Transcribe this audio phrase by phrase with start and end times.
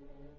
[0.00, 0.37] Amen.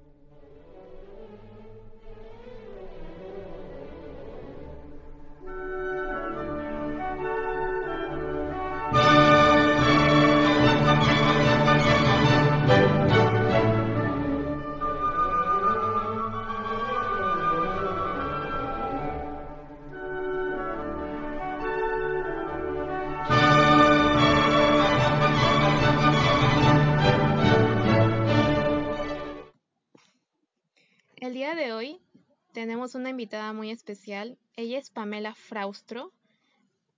[32.90, 34.40] Tenemos una invitada muy especial.
[34.56, 36.12] Ella es Pamela Fraustro.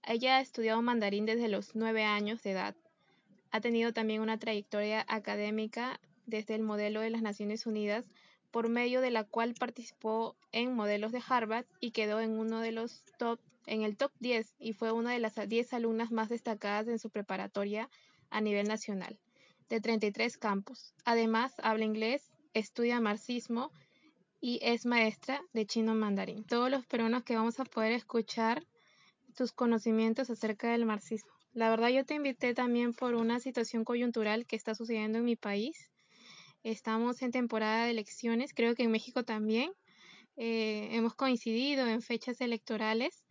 [0.04, 2.76] Ella ha estudiado mandarín desde los nueve años de edad.
[3.52, 8.05] Ha tenido también una trayectoria académica desde el modelo de las Naciones Unidas,
[8.52, 12.72] por medio de la cual participó en modelos de Harvard y quedó en uno de
[12.72, 16.88] los top, en el top 10 y fue una de las 10 alumnas más destacadas
[16.88, 17.89] en su preparatoria
[18.30, 19.20] a nivel nacional,
[19.67, 20.94] de 33 campus.
[21.03, 23.73] Además, habla inglés, estudia marxismo
[24.42, 26.44] y es maestra de chino mandarín.
[26.44, 28.66] Todos los peruanos que vamos a poder escuchar
[29.36, 31.31] tus conocimientos acerca del marxismo.
[31.53, 35.36] La verdad yo te invité también por una situación coyuntural que está sucediendo en mi
[35.36, 35.92] país.
[36.64, 39.72] Estamos en temporada de elecciones, creo que en México también.
[40.38, 43.23] Eh, hemos coincidido en fechas electorales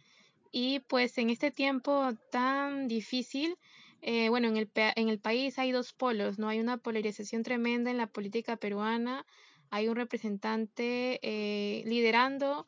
[0.53, 3.57] y pues en este tiempo tan difícil,
[4.03, 6.49] eh, bueno, en el, en el país hay dos polos, ¿no?
[6.49, 9.27] Hay una polarización tremenda en la política peruana
[9.71, 12.67] hay un representante eh, liderando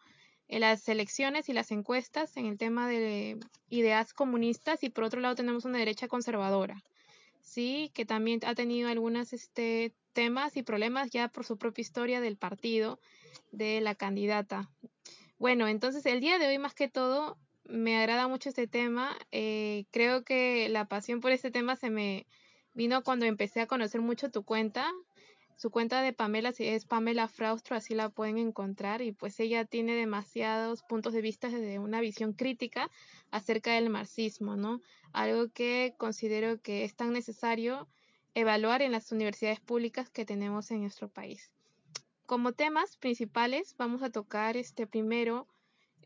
[0.49, 5.35] las elecciones y las encuestas en el tema de ideas comunistas y por otro lado
[5.35, 6.83] tenemos una derecha conservadora,
[7.41, 12.21] sí, que también ha tenido algunos este, temas y problemas ya por su propia historia
[12.21, 13.01] del partido
[13.51, 14.69] de la candidata.
[15.39, 19.17] Bueno, entonces el día de hoy más que todo me agrada mucho este tema.
[19.31, 22.27] Eh, creo que la pasión por este tema se me
[22.75, 24.91] vino cuando empecé a conocer mucho tu cuenta
[25.63, 29.95] su cuenta de Pamela es Pamela Fraustro, así la pueden encontrar y pues ella tiene
[29.95, 32.91] demasiados puntos de vista desde una visión crítica
[33.31, 34.81] acerca del marxismo, ¿no?
[35.13, 37.87] Algo que considero que es tan necesario
[38.35, 41.53] evaluar en las universidades públicas que tenemos en nuestro país.
[42.27, 45.47] Como temas principales vamos a tocar este primero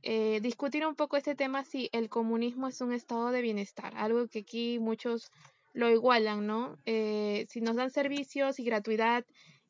[0.03, 4.29] eh, discutir un poco este tema si el comunismo es un estado de bienestar, algo
[4.29, 5.33] que aquí muchos
[5.77, 6.79] lo igualan, ¿no?
[6.87, 9.27] Eh, si nos dan servicios y gratuidad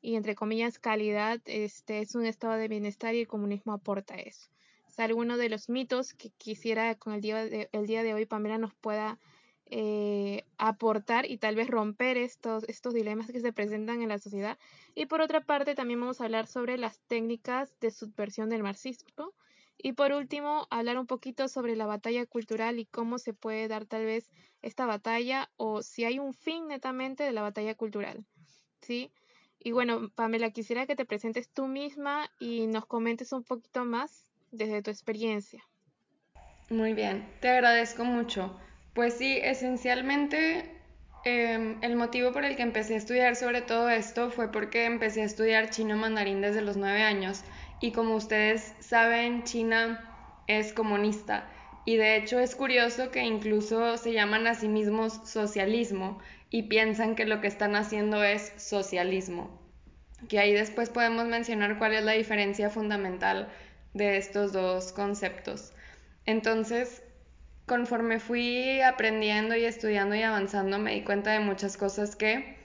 [0.07, 4.49] y entre comillas calidad, este es un estado de bienestar y el comunismo aporta eso.
[4.89, 8.25] Es alguno de los mitos que quisiera con el día de, el día de hoy
[8.25, 9.19] Pamela nos pueda
[9.65, 14.59] eh, aportar y tal vez romper estos, estos dilemas que se presentan en la sociedad.
[14.95, 19.35] Y por otra parte, también vamos a hablar sobre las técnicas de subversión del marxismo,
[19.77, 23.87] y por último, hablar un poquito sobre la batalla cultural y cómo se puede dar
[23.87, 24.31] tal vez
[24.63, 28.25] esta batalla o si hay un fin netamente de la batalla cultural.
[28.81, 29.11] ¿Sí?
[29.67, 34.25] Y bueno, Pamela, quisiera que te presentes tú misma y nos comentes un poquito más
[34.53, 35.61] desde tu experiencia.
[36.71, 38.57] Muy bien, te agradezco mucho.
[38.95, 40.71] Pues sí, esencialmente
[41.25, 45.23] em, el motivo por el que empecé a estudiar sobre todo esto fue porque empecé
[45.23, 47.43] a estudiar chino mandarín desde los nueve años
[47.81, 50.15] y como ustedes saben, China
[50.47, 51.51] es comunista
[51.85, 56.21] y de hecho es curioso que incluso se llaman a sí mismos socialismo
[56.51, 59.61] y piensan que lo que están haciendo es socialismo.
[60.29, 63.49] Que ahí después podemos mencionar cuál es la diferencia fundamental
[63.95, 65.73] de estos dos conceptos.
[66.25, 67.03] Entonces,
[67.67, 72.57] conforme fui aprendiendo y estudiando y avanzando, me di cuenta de muchas cosas que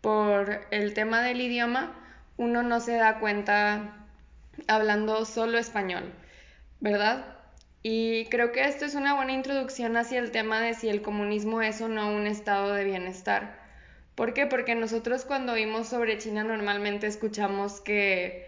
[0.00, 1.98] por el tema del idioma
[2.36, 4.06] uno no se da cuenta
[4.66, 6.12] hablando solo español,
[6.80, 7.41] ¿verdad?
[7.82, 11.62] Y creo que esto es una buena introducción hacia el tema de si el comunismo
[11.62, 13.60] es o no un estado de bienestar.
[14.14, 14.46] ¿Por qué?
[14.46, 18.46] Porque nosotros cuando vimos sobre China normalmente escuchamos que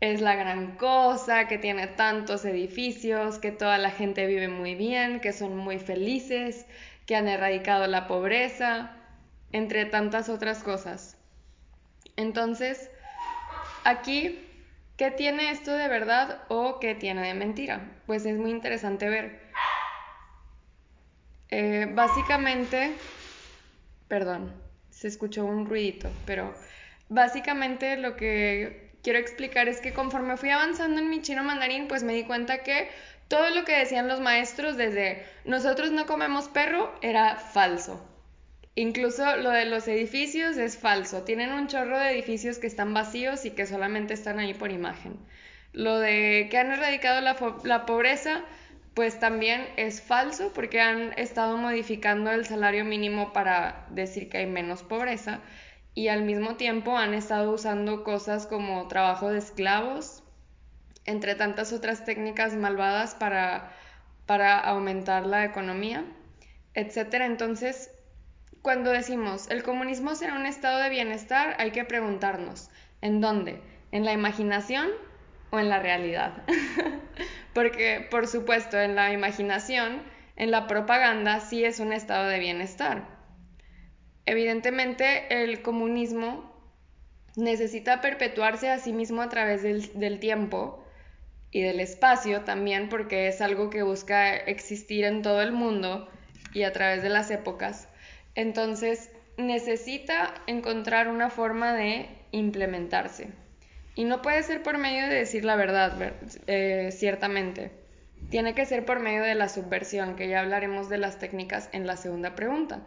[0.00, 5.20] es la gran cosa, que tiene tantos edificios, que toda la gente vive muy bien,
[5.20, 6.66] que son muy felices,
[7.06, 8.92] que han erradicado la pobreza,
[9.52, 11.16] entre tantas otras cosas.
[12.16, 12.90] Entonces,
[13.84, 14.45] aquí
[14.96, 18.00] ¿Qué tiene esto de verdad o qué tiene de mentira?
[18.06, 19.42] Pues es muy interesante ver.
[21.50, 22.92] Eh, básicamente,
[24.08, 24.54] perdón,
[24.90, 26.54] se escuchó un ruidito, pero
[27.10, 32.02] básicamente lo que quiero explicar es que conforme fui avanzando en mi chino mandarín, pues
[32.02, 32.88] me di cuenta que
[33.28, 38.15] todo lo que decían los maestros desde nosotros no comemos perro era falso.
[38.78, 41.22] Incluso lo de los edificios es falso.
[41.22, 45.16] Tienen un chorro de edificios que están vacíos y que solamente están ahí por imagen.
[45.72, 48.42] Lo de que han erradicado la, pobreza,
[48.92, 54.46] pues también es falso porque han estado modificando el salario mínimo para decir que hay
[54.46, 55.40] menos pobreza.
[55.94, 60.22] y al mismo tiempo han estado usando cosas como trabajo de esclavos,
[61.06, 63.72] entre tantas otras técnicas malvadas para,
[64.26, 66.04] para aumentar la economía,
[66.74, 67.14] etc.
[67.22, 67.95] Entonces,
[68.66, 72.68] cuando decimos el comunismo será un estado de bienestar, hay que preguntarnos,
[73.00, 73.60] ¿en dónde?
[73.92, 74.88] ¿En la imaginación
[75.50, 76.42] o en la realidad?
[77.54, 80.02] Porque, por supuesto, en la imaginación,
[80.34, 83.06] en la propaganda, sí es un estado de bienestar.
[84.24, 86.52] Evidentemente, el comunismo
[87.36, 90.84] necesita perpetuarse a sí mismo a través del, tiempo
[91.52, 96.10] y del espacio también, porque es algo que busca existir en todo el mundo
[96.52, 97.88] y a través de las épocas.
[98.36, 103.28] Entonces, necesita encontrar una forma de implementarse.
[103.94, 106.14] Y no puede ser por medio de decir la verdad,
[106.46, 107.72] eh, ciertamente.
[108.30, 111.86] Tiene que ser por medio de la subversión, que ya hablaremos de las técnicas en
[111.86, 112.82] la segunda pregunta.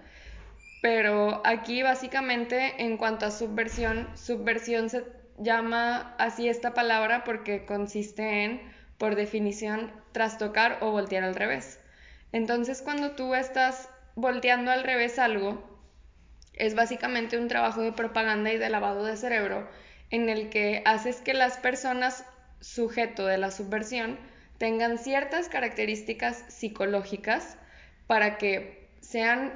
[0.81, 5.03] Pero aquí básicamente en cuanto a subversión, subversión se
[5.37, 8.61] llama así esta palabra porque consiste en,
[8.97, 11.79] por definición, trastocar o voltear al revés.
[12.31, 13.89] Entonces cuando tú estás
[14.19, 15.63] volteando al revés algo,
[16.53, 19.69] es básicamente un trabajo de propaganda y de lavado de cerebro
[20.09, 22.25] en el que haces que las personas
[22.59, 24.19] sujeto de la subversión
[24.57, 27.57] tengan ciertas características psicológicas
[28.07, 29.53] para que sean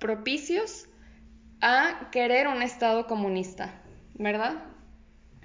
[0.00, 0.88] propicios
[1.60, 3.80] a querer un Estado comunista,
[4.14, 4.64] ¿verdad?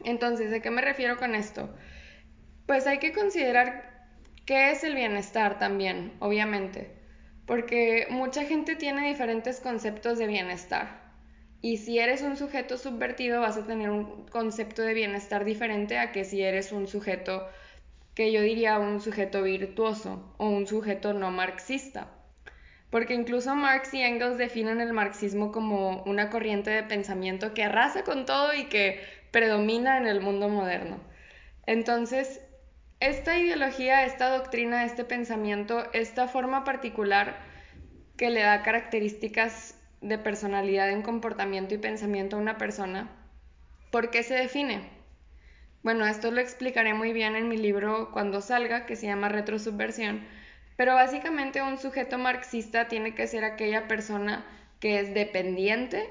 [0.04, 1.70] Entonces, ¿de qué me refiero con esto?
[2.66, 4.08] Pues hay que considerar
[4.46, 6.97] qué es el bienestar también, obviamente
[7.48, 11.08] porque mucha gente tiene diferentes conceptos de bienestar.
[11.62, 16.12] Y si eres un sujeto subvertido vas a tener un concepto de bienestar diferente a
[16.12, 17.48] que si eres un sujeto
[18.14, 22.10] que yo diría un sujeto virtuoso o un sujeto no marxista.
[22.90, 28.04] Porque incluso Marx y Engels definen el marxismo como una corriente de pensamiento que arrasa
[28.04, 29.02] con todo y que
[29.32, 31.00] predomina en el mundo moderno.
[31.66, 32.42] Entonces,
[33.00, 37.38] esta ideología, esta doctrina, este pensamiento, esta forma particular
[38.18, 43.10] que le da características de personalidad en comportamiento y pensamiento a una persona,
[43.92, 44.90] ¿por qué se define?
[45.84, 50.28] Bueno, esto lo explicaré muy bien en mi libro cuando salga, que se llama Retrosubversión,
[50.76, 54.46] pero básicamente un sujeto marxista tiene que ser aquella persona
[54.80, 56.10] que es dependiente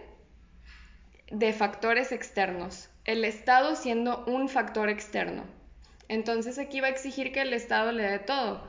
[1.31, 5.56] de factores externos, el Estado siendo un factor externo.
[6.09, 8.67] Entonces aquí va a exigir que el Estado le dé todo,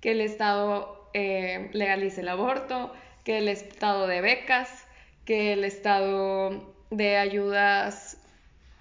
[0.00, 2.92] que el Estado eh, legalice el aborto,
[3.24, 4.86] que el Estado de becas,
[5.24, 8.18] que el Estado de ayudas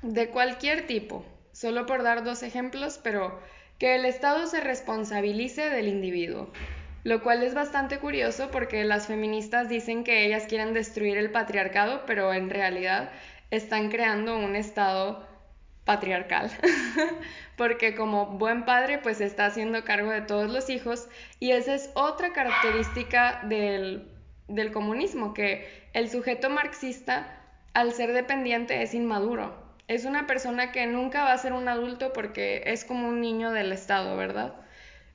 [0.02, 3.40] de cualquier tipo, solo por dar dos ejemplos, pero
[3.80, 6.52] que el Estado se responsabilice del individuo,
[7.04, 12.04] lo cual es bastante curioso porque las feministas dicen que ellas quieren destruir el patriarcado,
[12.06, 13.12] pero en realidad
[13.52, 15.26] están creando un Estado
[15.88, 16.51] patriarcal,
[17.57, 21.07] porque como buen padre pues está haciendo cargo de todos los hijos
[21.39, 24.12] y esa es otra característica del,
[24.50, 27.42] del comunismo, que el sujeto marxista
[27.74, 29.56] al ser dependiente es inmaduro,
[29.88, 33.51] es una persona que nunca va a ser un adulto porque es como un niño
[33.51, 34.54] del Estado, ¿verdad?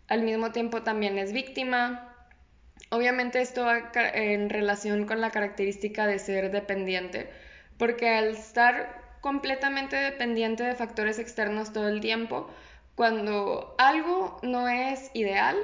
[0.08, 2.08] Al mismo tiempo también es víctima.
[2.88, 7.30] Obviamente esto va en relación con la característica de ser dependiente,
[7.76, 12.50] porque al estar completamente dependiente de factores externos todo el tiempo.
[12.94, 15.56] Cuando algo no es ideal,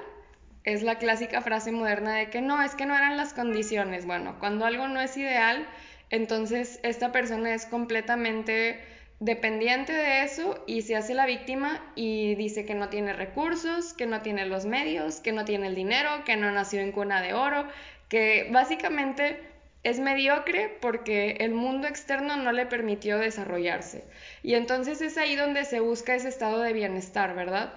[0.64, 4.06] es la clásica frase moderna de que no, es que no eran las condiciones.
[4.06, 5.66] Bueno, cuando algo no es ideal,
[6.08, 8.80] entonces esta persona es completamente
[9.20, 14.06] dependiente de eso y se hace la víctima y dice que no tiene recursos, que
[14.06, 17.34] no tiene los medios, que no tiene el dinero, que no nació en cuna de
[17.34, 17.66] oro,
[18.08, 24.04] que básicamente es mediocre porque el mundo externo no le permitió desarrollarse.
[24.42, 27.74] Y entonces es ahí donde se busca ese estado de bienestar, ¿verdad?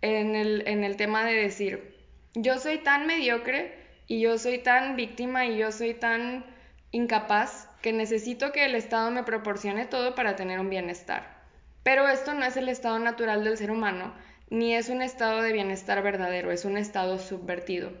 [0.00, 1.96] En el, en el tema de decir,
[2.34, 3.74] yo soy tan mediocre
[4.06, 6.44] y yo soy tan víctima y yo soy tan
[6.92, 11.40] incapaz que necesito que el Estado me proporcione todo para tener un bienestar.
[11.82, 14.14] Pero esto no es el estado natural del ser humano,
[14.50, 17.92] ni es un estado de bienestar verdadero, es un estado subvertido.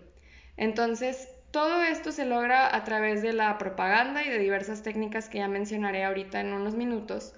[0.56, 5.38] Entonces, todo esto se logra a través de la propaganda y de diversas técnicas que
[5.38, 7.34] ya mencionaré ahorita en unos minutos,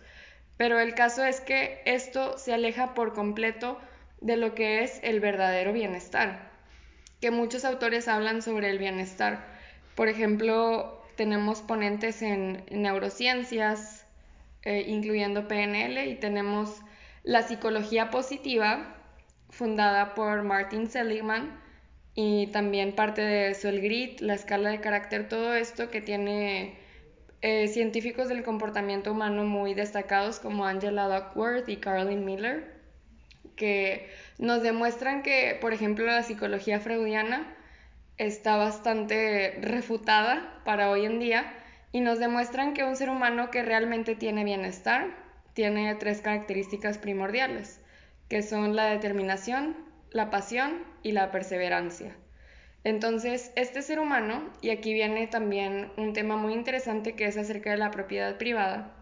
[0.56, 3.78] pero el caso es que esto se aleja por completo
[4.20, 6.50] de lo que es el verdadero bienestar,
[7.20, 9.46] que muchos autores hablan sobre el bienestar.
[9.94, 14.06] Por ejemplo, tenemos ponentes en neurociencias,
[14.62, 16.80] eh, incluyendo PNL, y tenemos
[17.24, 18.94] la psicología positiva,
[19.50, 21.61] fundada por Martin Seligman,
[22.14, 26.76] y también parte de eso el grit, la escala de carácter, todo esto que tiene
[27.40, 32.72] eh, científicos del comportamiento humano muy destacados como Angela Duckworth y Carolyn Miller,
[33.56, 37.56] que nos demuestran que, por ejemplo, la psicología freudiana
[38.18, 41.52] está bastante refutada para hoy en día
[41.92, 45.16] y nos demuestran que un ser humano que realmente tiene bienestar
[45.54, 47.80] tiene tres características primordiales,
[48.28, 49.76] que son la determinación,
[50.12, 52.16] la pasión y la perseverancia.
[52.84, 57.70] Entonces, este ser humano, y aquí viene también un tema muy interesante que es acerca
[57.70, 58.92] de la propiedad privada,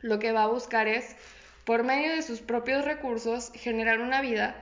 [0.00, 1.16] lo que va a buscar es,
[1.64, 4.56] por medio de sus propios recursos, generar una vida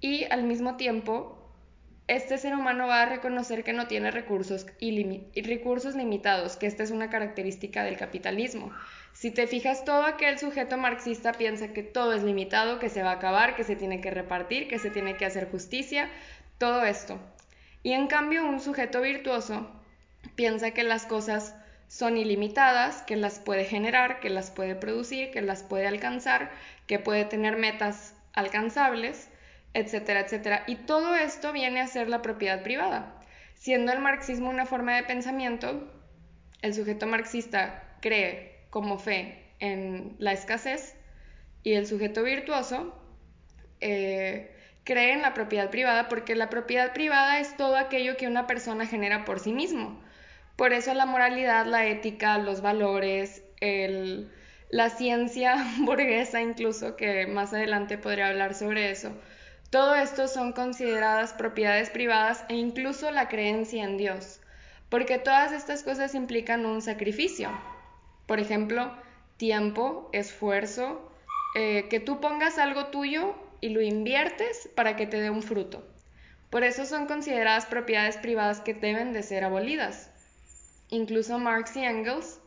[0.00, 1.36] y al mismo tiempo,
[2.08, 6.84] este ser humano va a reconocer que no tiene recursos, y recursos limitados, que esta
[6.84, 8.72] es una característica del capitalismo.
[9.16, 13.12] Si te fijas, todo aquel sujeto marxista piensa que todo es limitado, que se va
[13.12, 16.10] a acabar, que se tiene que repartir, que se tiene que hacer justicia,
[16.58, 17.18] todo esto.
[17.82, 19.70] Y en cambio un sujeto virtuoso
[20.34, 21.56] piensa que las cosas
[21.88, 26.50] son ilimitadas, que las puede generar, que las puede producir, que las puede alcanzar,
[26.86, 29.30] que puede tener metas alcanzables,
[29.72, 30.64] etcétera, etcétera.
[30.66, 33.18] Y todo esto viene a ser la propiedad privada.
[33.54, 35.90] Siendo el marxismo una forma de pensamiento,
[36.60, 40.96] el sujeto marxista cree como fe en la escasez
[41.62, 42.94] y el sujeto virtuoso
[43.80, 44.54] eh,
[44.84, 48.84] cree en la propiedad privada porque la propiedad privada es todo aquello que una persona
[48.84, 49.98] genera por sí mismo.
[50.56, 53.42] Por eso la moralidad, la ética, los valores,
[54.68, 59.10] la ciencia burguesa incluso, que más adelante podría hablar sobre eso,
[59.70, 64.38] todo esto son consideradas propiedades privadas e incluso la creencia en Dios,
[64.90, 67.50] porque todas estas cosas implican un sacrificio.
[68.26, 68.92] Por ejemplo,
[69.36, 71.10] tiempo, esfuerzo,
[71.54, 75.86] eh, que tú pongas algo tuyo y lo inviertes para que te dé un fruto.
[76.50, 80.10] Por eso son consideradas propiedades privadas que deben de ser abolidas.
[80.88, 82.40] Incluso Marx y Engels,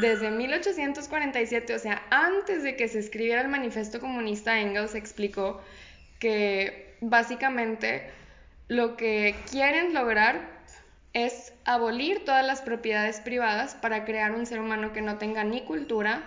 [0.00, 5.60] desde 1847, o sea, antes de que se escribiera el manifiesto comunista, Engels explicó
[6.18, 8.10] que básicamente
[8.68, 10.59] lo que quieren lograr
[11.12, 15.62] es abolir todas las propiedades privadas para crear un ser humano que no tenga ni
[15.62, 16.22] cultura,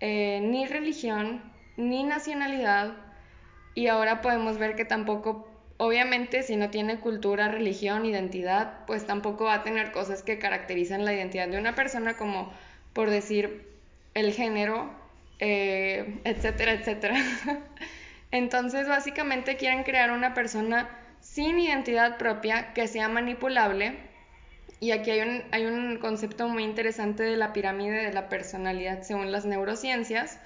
[0.00, 1.42] eh, ni religión,
[1.76, 2.94] ni nacionalidad,
[3.74, 9.44] y ahora podemos ver que tampoco, obviamente, si no tiene cultura, religión, identidad, pues tampoco
[9.44, 12.52] va a tener cosas que caracterizan la identidad de una persona, como
[12.92, 13.68] por decir
[14.14, 14.90] el género,
[15.38, 17.14] eh, etcétera, etcétera.
[18.32, 20.88] Entonces, básicamente quieren crear una persona
[21.32, 23.98] sin identidad propia que sea manipulable.
[24.80, 29.02] Y aquí hay un, hay un concepto muy interesante de la pirámide de la personalidad
[29.02, 30.40] según las neurociencias,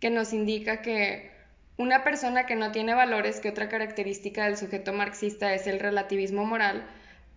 [0.00, 1.30] que nos indica que
[1.76, 6.44] una persona que no tiene valores, que otra característica del sujeto marxista es el relativismo
[6.44, 6.86] moral,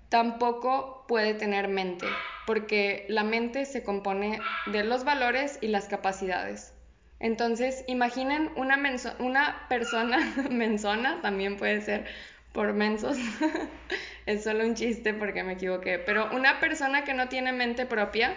[0.10, 2.06] tampoco puede tener mente,
[2.48, 6.74] porque la mente se compone de los valores y las capacidades.
[7.20, 8.78] Entonces, imaginen una,
[9.20, 12.06] una persona, menzona, también puede ser
[12.56, 13.18] por mensos,
[14.26, 18.34] es solo un chiste porque me equivoqué, pero una persona que no tiene mente propia,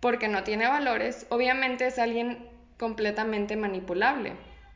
[0.00, 4.32] porque no tiene valores, obviamente es alguien completamente manipulable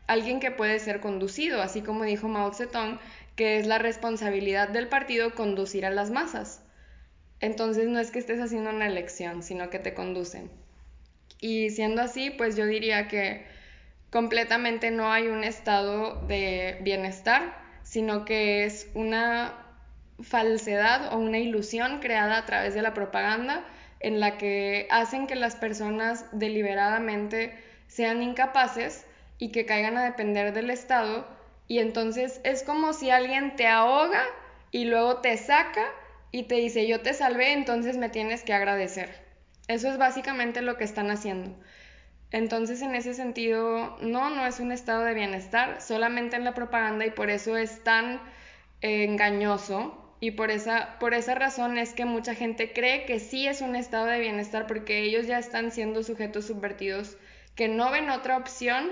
[0.06, 2.98] alguien que puede ser conducido, así como dijo Mao Zedong,
[3.36, 6.62] que es la responsabilidad del partido conducir a las masas.
[7.40, 10.50] Entonces no es que estés haciendo una elección, sino que te conducen.
[11.40, 13.44] Y siendo así, pues yo diría que
[14.10, 17.63] completamente no hay un estado de bienestar,
[17.94, 19.54] sino que es una
[20.20, 23.62] falsedad o una ilusión creada a través de la propaganda
[24.00, 29.06] en la que hacen que las personas deliberadamente sean incapaces
[29.38, 31.24] y que caigan a depender del Estado
[31.68, 34.24] y entonces es como si alguien te ahoga
[34.72, 35.86] y luego te saca
[36.32, 39.22] y te dice yo te salvé, entonces me tienes que agradecer.
[39.68, 41.56] Eso es básicamente lo que están haciendo.
[42.34, 47.06] Entonces en ese sentido no, no es un estado de bienestar, solamente en la propaganda
[47.06, 48.20] y por eso es tan
[48.80, 53.46] eh, engañoso y por esa, por esa razón es que mucha gente cree que sí
[53.46, 57.16] es un estado de bienestar porque ellos ya están siendo sujetos subvertidos
[57.54, 58.90] que no ven otra opción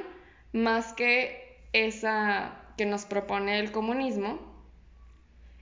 [0.52, 4.38] más que esa que nos propone el comunismo.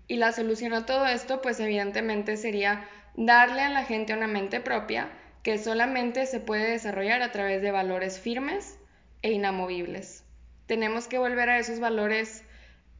[0.07, 4.61] Y la solución a todo esto, pues evidentemente sería darle a la gente una mente
[4.61, 5.09] propia
[5.43, 8.79] que solamente se puede desarrollar a través de valores firmes
[9.23, 10.25] e inamovibles.
[10.67, 12.45] Tenemos que volver a esos valores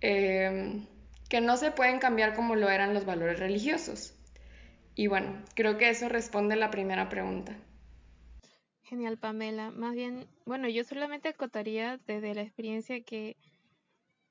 [0.01, 0.87] em,
[1.29, 4.15] que no se pueden cambiar como lo eran los valores religiosos.
[4.95, 7.57] Y bueno, creo que eso responde a la primera pregunta.
[8.83, 9.71] Genial, Pamela.
[9.71, 13.37] Más bien, bueno, yo solamente acotaría desde la experiencia que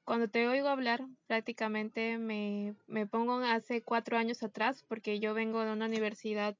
[0.03, 5.63] cuando te oigo hablar, prácticamente me, me pongo hace cuatro años atrás, porque yo vengo
[5.63, 6.57] de una universidad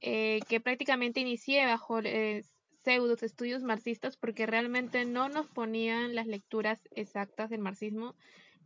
[0.00, 2.44] eh, que prácticamente inicié bajo eh,
[2.84, 8.14] pseudos estudios marxistas porque realmente no nos ponían las lecturas exactas del marxismo.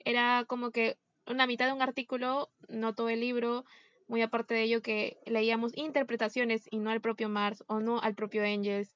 [0.05, 3.65] Era como que una mitad de un artículo, no todo el libro,
[4.09, 8.15] muy aparte de ello que leíamos interpretaciones y no al propio Marx o no al
[8.15, 8.93] propio Engels.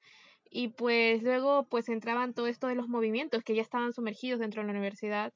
[0.49, 4.61] Y pues luego pues entraban todo esto de los movimientos que ya estaban sumergidos dentro
[4.61, 5.33] de la universidad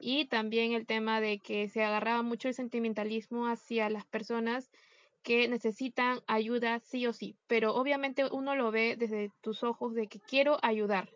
[0.00, 4.70] y también el tema de que se agarraba mucho el sentimentalismo hacia las personas
[5.22, 10.06] que necesitan ayuda sí o sí, pero obviamente uno lo ve desde tus ojos de
[10.06, 11.10] que quiero ayudar,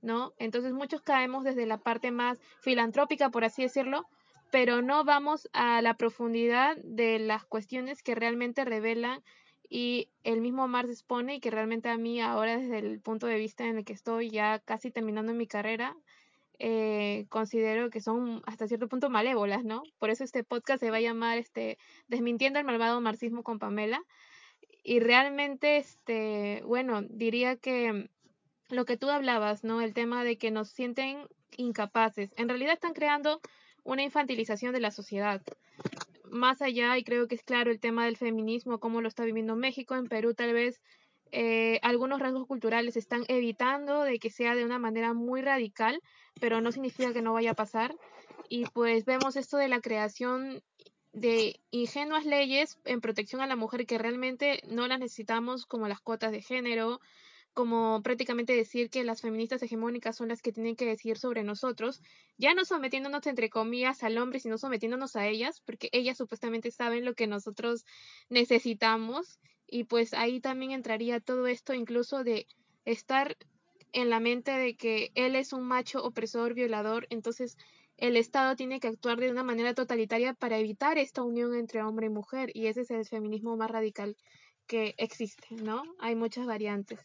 [0.00, 0.32] ¿no?
[0.38, 4.06] Entonces muchos caemos desde la parte más filantrópica, por así decirlo,
[4.50, 9.22] pero no vamos a la profundidad de las cuestiones que realmente revelan
[9.68, 13.36] y el mismo Marx expone y que realmente a mí ahora desde el punto de
[13.36, 15.94] vista en el que estoy ya casi terminando mi carrera,
[16.58, 19.82] eh, considero que son hasta cierto punto malévolas, ¿no?
[19.98, 24.02] Por eso este podcast se va a llamar este Desmintiendo el malvado marxismo con Pamela.
[24.82, 28.08] Y realmente, este, bueno, diría que
[28.70, 29.80] lo que tú hablabas, ¿no?
[29.80, 32.32] El tema de que nos sienten incapaces.
[32.36, 33.40] En realidad están creando
[33.84, 35.42] una infantilización de la sociedad.
[36.30, 39.56] Más allá, y creo que es claro el tema del feminismo, cómo lo está viviendo
[39.56, 40.80] México, en Perú tal vez
[41.32, 46.00] eh, algunos rasgos culturales están evitando de que sea de una manera muy radical,
[46.40, 47.94] pero no significa que no vaya a pasar.
[48.48, 50.62] Y pues vemos esto de la creación
[51.12, 56.00] de ingenuas leyes en protección a la mujer que realmente no las necesitamos como las
[56.00, 57.00] cuotas de género,
[57.54, 62.00] como prácticamente decir que las feministas hegemónicas son las que tienen que decir sobre nosotros,
[62.36, 67.04] ya no sometiéndonos entre comillas al hombre, sino sometiéndonos a ellas, porque ellas supuestamente saben
[67.04, 67.84] lo que nosotros
[68.28, 72.46] necesitamos y pues ahí también entraría todo esto incluso de
[72.84, 73.36] estar
[73.92, 77.56] en la mente de que él es un macho opresor, violador, entonces
[77.96, 82.06] el Estado tiene que actuar de una manera totalitaria para evitar esta unión entre hombre
[82.06, 84.16] y mujer y ese es el feminismo más radical
[84.66, 85.82] que existe, ¿no?
[85.98, 87.00] Hay muchas variantes.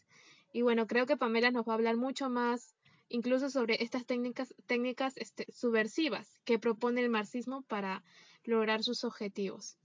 [0.52, 2.76] Y bueno, creo que Pamela nos va a hablar mucho más
[3.08, 8.04] incluso sobre estas técnicas, técnicas este, subversivas que propone el marxismo para
[8.44, 9.76] lograr sus objetivos.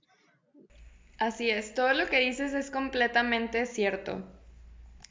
[1.19, 4.23] Así es, todo lo que dices es completamente cierto.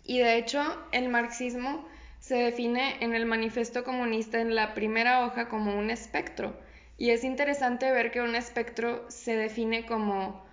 [0.04, 1.86] Y de hecho, el marxismo
[2.18, 6.58] se define en el manifiesto comunista en la primera hoja como un espectro.
[6.96, 10.46] Y es interesante ver que un espectro se define como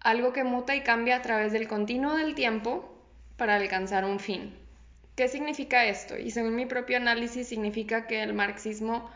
[0.00, 2.94] algo que muta y cambia a través del continuo del tiempo
[3.38, 4.54] para alcanzar un fin.
[5.16, 6.18] ¿Qué significa esto?
[6.18, 9.10] Y según mi propio análisis significa que el marxismo,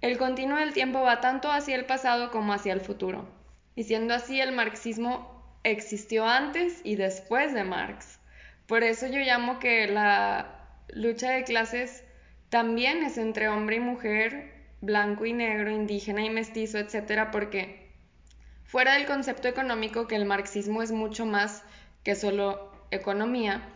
[0.00, 3.43] el continuo del tiempo va tanto hacia el pasado como hacia el futuro.
[3.74, 8.18] Y siendo así, el marxismo existió antes y después de Marx.
[8.66, 12.04] Por eso yo llamo que la lucha de clases
[12.48, 17.90] también es entre hombre y mujer, blanco y negro, indígena y mestizo, etcétera, porque
[18.64, 21.62] fuera del concepto económico que el marxismo es mucho más
[22.02, 23.74] que solo economía,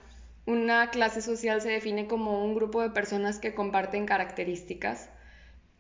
[0.49, 5.11] una clase social se define como un grupo de personas que comparten características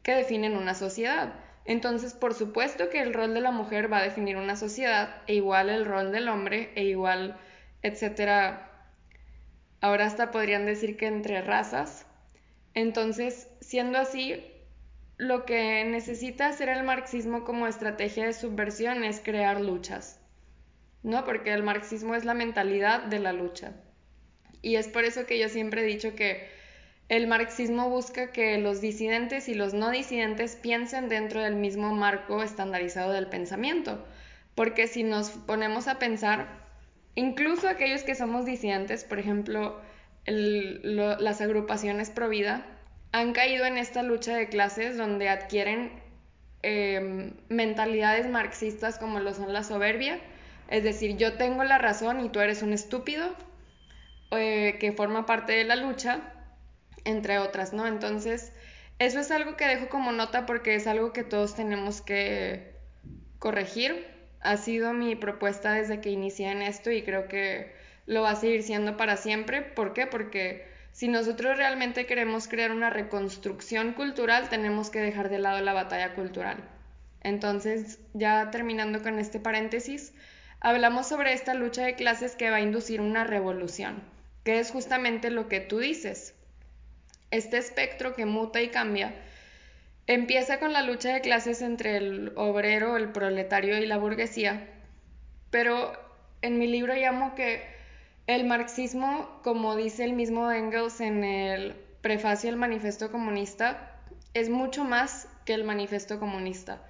[0.02, 1.33] que definen una sociedad.
[1.68, 5.35] Entonces, por supuesto que el rol de la mujer va a definir una sociedad, e
[5.35, 7.38] igual el rol del hombre, e igual,
[7.83, 8.90] etcétera.
[9.83, 12.07] Ahora hasta podrían decir que entre razas.
[12.72, 14.42] Entonces, siendo así,
[15.18, 20.22] lo que necesita hacer el marxismo como estrategia de subversión es crear luchas.
[21.02, 21.26] ¿no?
[21.26, 23.74] Porque el marxismo es la mentalidad de la lucha.
[24.62, 26.48] Y es por eso que yo siempre he dicho que
[27.09, 32.42] el marxismo busca que los disidentes y los no disidentes piensen dentro del mismo marco
[32.42, 34.05] estandarizado del pensamiento.
[34.55, 36.49] Porque si nos ponemos a pensar,
[37.14, 39.81] incluso aquellos que somos disidentes, por ejemplo,
[40.27, 42.66] las agrupaciones pro vida,
[43.12, 45.92] han caído en esta lucha de clases donde adquieren
[46.62, 50.18] em, mentalidades marxistas como lo son la soberbia,
[50.68, 53.35] es decir, yo tengo la razón y tú eres un estúpido,
[54.33, 56.21] eh, que forma parte de la lucha,
[57.09, 57.87] entre otras, ¿no?
[57.87, 58.53] Entonces,
[58.99, 62.75] eso es algo que dejo como nota porque es algo que todos tenemos que
[63.38, 64.07] corregir.
[64.40, 67.73] Ha sido mi propuesta desde que inicié en esto y creo que
[68.07, 69.62] lo va a seguir siendo para siempre.
[69.62, 70.07] ¿Por qué?
[70.07, 75.73] Porque si nosotros realmente queremos crear una reconstrucción cultural, tenemos que dejar de lado la
[75.73, 76.57] batalla cultural.
[77.21, 80.12] Entonces, ya terminando con este paréntesis,
[80.61, 84.03] hablamos sobre esta lucha de clases que va a inducir una revolución,
[84.44, 86.35] que es justamente lo que tú dices.
[87.31, 89.14] Este espectro que muta y cambia
[90.07, 94.67] empieza con la lucha de clases entre el obrero, el proletario y la burguesía,
[95.51, 95.93] pero
[96.41, 97.62] en mi libro llamo que
[98.27, 104.01] el marxismo, como dice el mismo Engels en el prefacio del manifiesto comunista,
[104.33, 106.83] es mucho más que el manifiesto comunista.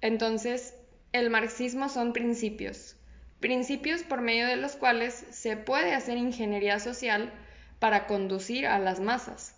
[0.00, 0.74] Entonces,
[1.12, 2.96] el marxismo son principios,
[3.40, 7.32] principios por medio de los cuales se puede hacer ingeniería social
[7.80, 9.56] para conducir a las masas.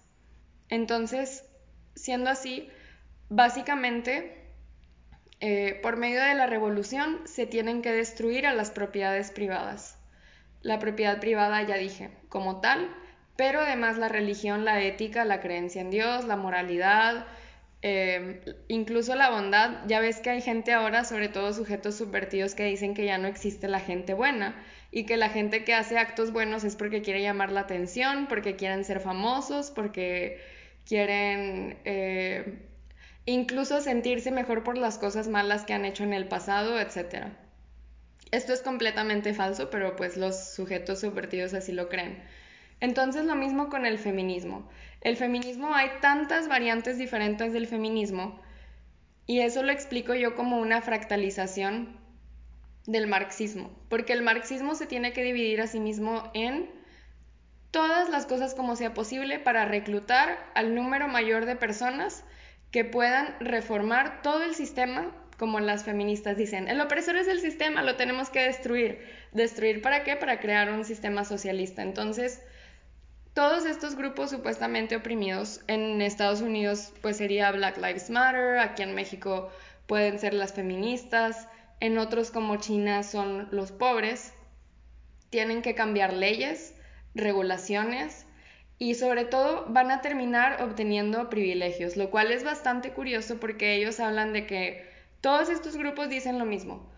[0.68, 1.44] Entonces,
[1.94, 2.68] siendo así,
[3.28, 4.44] básicamente,
[5.40, 9.98] eh, por medio de la revolución se tienen que destruir a las propiedades privadas.
[10.62, 12.90] La propiedad privada, ya dije, como tal,
[13.36, 17.26] pero además la religión, la ética, la creencia en Dios, la moralidad,
[17.82, 19.86] eh, incluso la bondad.
[19.86, 23.28] Ya ves que hay gente ahora, sobre todo sujetos subvertidos, que dicen que ya no
[23.28, 24.54] existe la gente buena
[24.90, 28.56] y que la gente que hace actos buenos es porque quiere llamar la atención, porque
[28.56, 30.40] quieren ser famosos, porque
[30.86, 32.68] quieren eh,
[33.26, 37.28] incluso sentirse mejor por las cosas malas que han hecho en el pasado, etc.
[38.30, 42.22] Esto es completamente falso, pero pues los sujetos subvertidos así lo creen.
[42.80, 44.68] Entonces lo mismo con el feminismo.
[45.00, 48.40] El feminismo hay tantas variantes diferentes del feminismo
[49.26, 51.96] y eso lo explico yo como una fractalización
[52.86, 56.70] del marxismo, porque el marxismo se tiene que dividir a sí mismo en
[57.74, 62.22] todas las cosas como sea posible para reclutar al número mayor de personas
[62.70, 66.68] que puedan reformar todo el sistema, como las feministas dicen.
[66.68, 69.04] El opresor es el sistema, lo tenemos que destruir.
[69.32, 70.14] ¿Destruir para qué?
[70.14, 71.82] Para crear un sistema socialista.
[71.82, 72.40] Entonces,
[73.32, 78.94] todos estos grupos supuestamente oprimidos en Estados Unidos, pues sería Black Lives Matter, aquí en
[78.94, 79.50] México
[79.88, 81.48] pueden ser las feministas,
[81.80, 84.32] en otros como China son los pobres,
[85.30, 86.74] tienen que cambiar leyes
[87.14, 88.26] regulaciones
[88.78, 94.00] y sobre todo van a terminar obteniendo privilegios, lo cual es bastante curioso porque ellos
[94.00, 94.88] hablan de que
[95.20, 96.92] todos estos grupos dicen lo mismo.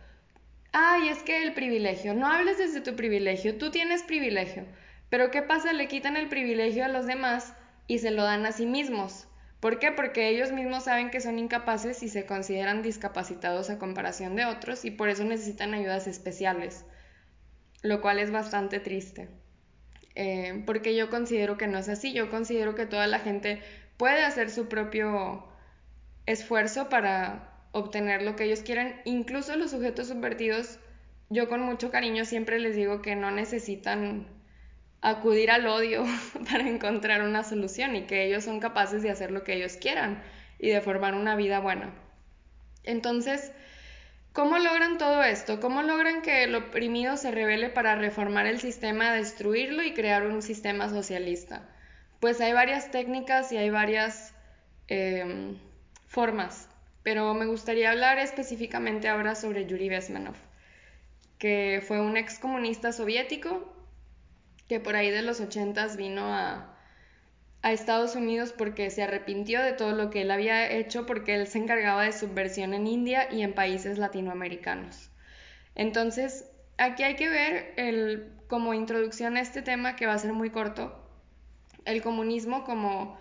[0.72, 4.66] Ay, es que el privilegio, no hables desde tu privilegio, tú tienes privilegio.
[5.09, 5.72] Pero ¿qué pasa?
[5.72, 7.55] Le quitan el privilegio a los demás
[7.87, 9.29] y se lo dan a sí mismos.
[9.61, 9.92] ¿Por qué?
[9.92, 14.85] Porque ellos mismos saben que son incapaces y se consideran discapacitados a comparación de otros
[14.85, 16.85] y por eso necesitan ayudas especiales,
[17.83, 19.29] lo cual es bastante triste.
[20.18, 23.61] Eh, porque yo considero que no es así, yo considero que toda la gente
[23.98, 25.46] puede hacer su propio
[26.24, 30.79] esfuerzo para obtener lo que ellos quieren, incluso los sujetos subvertidos,
[31.29, 34.26] yo con mucho cariño siempre les digo que no necesitan
[35.02, 36.05] acudir al odio
[36.50, 40.22] para encontrar una solución y que ellos son capaces de hacer lo que ellos quieran
[40.59, 41.92] y de formar una vida buena.
[42.85, 43.52] Entonces,
[44.37, 45.61] ¿Cómo logran todo esto?
[45.61, 50.42] ¿Cómo logran que el oprimido se revele para reformar el sistema, destruirlo y crear un
[50.42, 51.66] sistema socialista?
[52.20, 54.35] Pues hay varias técnicas y hay varias
[54.88, 55.57] em,
[56.07, 56.68] formas,
[57.03, 60.37] pero me gustaría hablar específicamente ahora sobre Yuri Bezmenov,
[61.38, 63.75] que fue un ex comunista soviético
[64.68, 66.76] que por ahí de los ochentas vino a,
[67.66, 71.48] a Estados Unidos porque se arrepintió de todo lo que él había hecho porque él
[71.48, 75.11] se encargaba de subversión en India y en países latinoamericanos.
[75.74, 76.48] Entonces,
[76.79, 80.50] aquí hay que ver el, como introducción a este tema que va a ser muy
[80.50, 80.96] corto,
[81.85, 83.18] el comunismo como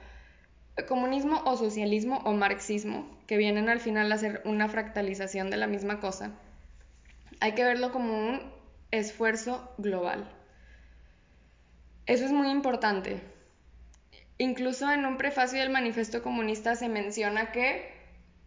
[0.88, 5.66] comunismo o socialismo o marxismo, que vienen al final a ser una fractalización de la
[5.66, 6.34] misma cosa.
[7.40, 8.42] Hay que verlo como un
[8.92, 10.30] esfuerzo global.
[12.06, 13.34] Eso es muy importante
[14.38, 17.94] Incluso en un prefacio del manifiesto comunista se menciona que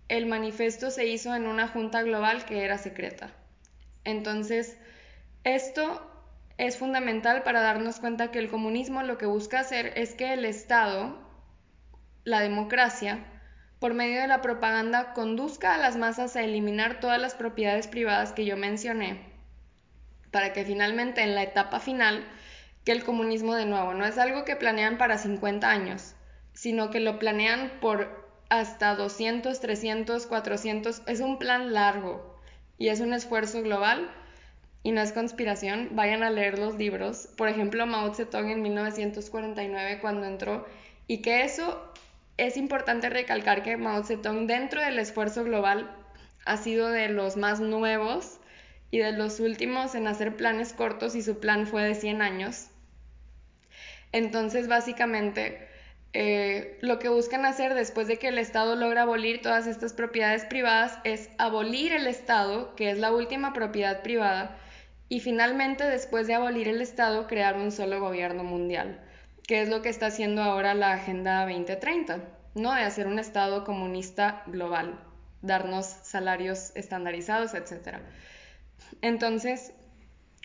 [0.09, 3.31] el manifiesto se hizo en una junta global que era secreta.
[4.05, 4.77] Entonces,
[5.45, 6.05] esto
[6.59, 10.45] es fundamental para darnos cuenta que el comunismo lo que busca hacer es que el
[10.45, 11.19] Estado,
[12.25, 13.25] la democracia,
[13.79, 18.33] por medio de la propaganda, conduzca a las masas a eliminar todas las propiedades privadas
[18.33, 19.21] que yo mencioné,
[20.33, 22.27] para que finalmente en la etapa final
[22.89, 23.93] que el comunismo de nuevo.
[23.93, 26.15] No es algo que planean para 50 años,
[26.55, 31.03] sino que lo planean por hasta 200, 300, 400.
[31.07, 32.41] Es un plan largo
[32.79, 34.11] y es un esfuerzo global
[34.83, 35.91] y no es conspiración.
[35.93, 37.29] Vayan a leer los libros.
[37.37, 40.67] Por ejemplo, Mao Zedong en 1949 cuando entró
[41.07, 41.93] y que eso
[42.39, 45.95] es importante recalcar que Mao Zedong dentro del esfuerzo global
[46.47, 48.41] ha sido de los más nuevos
[48.91, 52.68] y de los últimos en hacer planes cortos y su plan fue de 100 años.
[54.13, 55.69] Entonces, básicamente,
[56.15, 60.45] eh, lo que buscan hacer después de que el Estado logra abolir todas estas propiedades
[60.45, 64.57] privadas es abolir el Estado, que es la última propiedad privada,
[65.11, 69.01] y finalmente, después de abolir el Estado, crear un solo gobierno mundial,
[69.47, 72.21] que es lo que está haciendo ahora la Agenda 2030,
[72.55, 72.75] ¿no?
[72.75, 74.99] De hacer un Estado comunista global,
[75.43, 77.99] darnos salarios estandarizados, etc.
[79.03, 79.73] Entonces,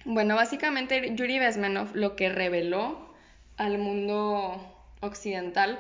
[0.06, 3.13] bueno, básicamente Yuri Bezmenov lo que reveló
[3.58, 4.62] al mundo
[5.02, 5.80] occidental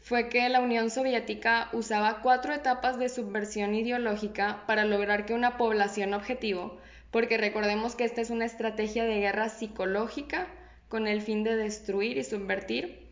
[0.00, 5.56] fue que la Unión Soviética usaba cuatro etapas de subversión ideológica para lograr que una
[5.56, 6.78] población objetivo,
[7.10, 10.46] porque recordemos que esta es una estrategia de guerra psicológica
[10.88, 13.08] con el fin de destruir y subvertir,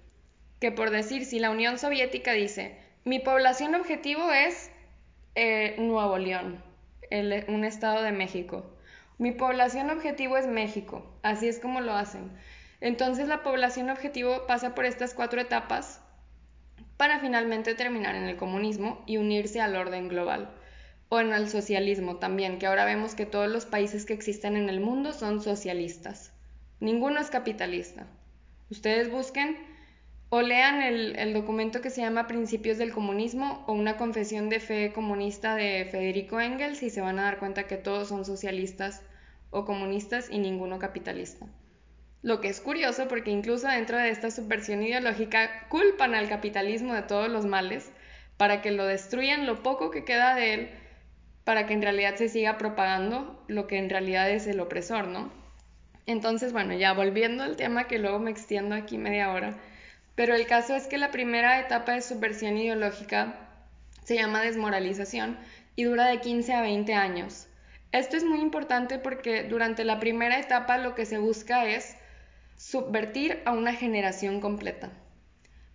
[0.60, 4.70] que por decir, si la Unión Soviética dice, mi población objetivo es
[5.34, 6.62] eh, Nuevo León,
[7.48, 8.66] un estado de México,
[9.16, 12.30] mi población objetivo es México, así es como lo hacen.
[12.82, 16.00] Entonces la población objetivo pasa por estas cuatro etapas
[16.96, 20.50] para finalmente terminar en el comunismo y unirse al orden global.
[21.08, 24.68] O en el socialismo también, que ahora vemos que todos los países que existen en
[24.68, 26.32] el mundo son socialistas.
[26.80, 28.08] Ninguno es capitalista.
[28.68, 29.58] Ustedes busquen
[30.28, 34.58] o lean el, el, documento que se llama Principios del Comunismo o una confesión de
[34.58, 39.02] fe comunista de Federico Engels y se van a dar cuenta que todos son socialistas
[39.50, 41.46] o comunistas y ninguno capitalista.
[42.22, 47.02] Lo que es curioso porque incluso dentro de esta subversión ideológica culpan al capitalismo de
[47.02, 47.90] todos los males
[48.36, 50.70] para que lo destruyan lo poco que queda de él,
[51.42, 55.32] para que en realidad se siga propagando lo que en realidad es el opresor, ¿no?
[56.06, 59.54] Entonces, bueno, ya volviendo al tema que luego me extiendo aquí media hora,
[60.14, 63.34] pero el caso es que la primera etapa de subversión ideológica
[64.04, 65.38] se llama desmoralización
[65.74, 67.48] y dura de 15 a 20 años.
[67.90, 71.96] Esto es muy importante porque durante la primera etapa lo que se busca es
[72.62, 74.90] subvertir a una generación completa.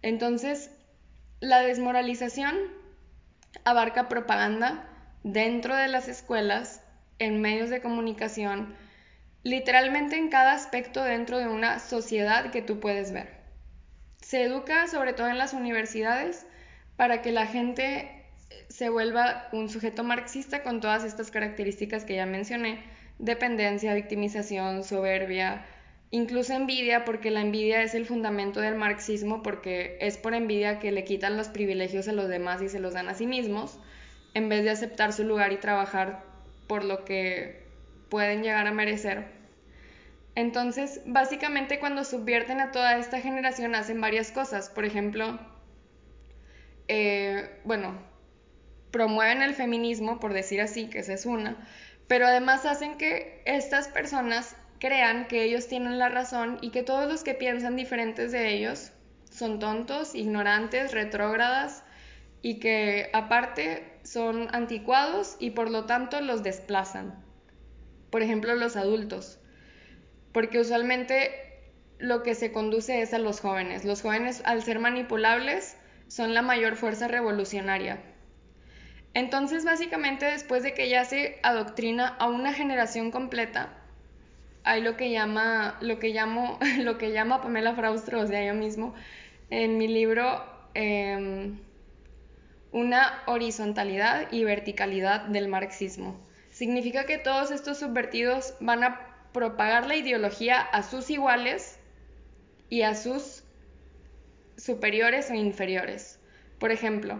[0.01, 0.71] Entonces,
[1.41, 2.55] la desmoralización
[3.65, 4.87] abarca propaganda
[5.21, 6.81] dentro de las escuelas,
[7.19, 8.73] en medios de comunicación,
[9.43, 13.35] literalmente en cada aspecto dentro de una sociedad que tú puedes ver.
[14.21, 16.45] Se educa sobre todo en las universidades
[16.95, 18.23] para que la gente
[18.69, 22.81] se vuelva un sujeto marxista con todas estas características que ya mencioné,
[23.19, 25.65] dependencia, victimización, soberbia,
[26.11, 30.91] incluso envidia, porque la envidia es el fundamento del marxismo, porque es por envidia que
[30.91, 33.79] le quitan los privilegios a los demás y se los dan a sí mismos,
[34.33, 36.23] en vez de aceptar su lugar y trabajar
[36.67, 37.63] por lo que
[38.09, 39.25] pueden llegar a merecer.
[40.35, 44.69] Entonces, básicamente cuando subvierten a toda esta generación hacen varias cosas.
[44.69, 45.39] Por ejemplo,
[46.87, 47.97] eh, bueno,
[48.91, 51.57] promueven el feminismo, por decir así, que esa es una,
[52.07, 57.07] pero además hacen que estas personas crean que ellos tienen la razón y que todos
[57.09, 58.91] los que piensan diferentes de ellos
[59.29, 61.83] son tontos, ignorantes, retrógradas
[62.41, 67.23] y que aparte son anticuados y por lo tanto los desplazan.
[68.09, 69.39] Por ejemplo, los adultos,
[70.31, 71.47] porque usualmente
[71.99, 73.83] lo que se conduce es a los jóvenes.
[73.85, 75.75] Los jóvenes, al ser manipulables,
[76.07, 78.01] son la mayor fuerza revolucionaria.
[79.13, 83.73] Entonces, básicamente, después de que ya se adoctrina a una generación completa,
[84.67, 88.53] hay lo que llama, lo que llamo, lo que llama Pamela Fraustro, o sea, yo
[88.53, 88.93] mismo,
[89.49, 91.59] en mi libro, em,
[92.71, 96.19] una horizontalidad y verticalidad del marxismo.
[96.51, 101.79] Significa que todos estos subvertidos van a propagar la ideología a sus iguales
[102.69, 103.43] y a sus
[104.57, 106.19] superiores o inferiores.
[106.59, 107.19] Por ejemplo,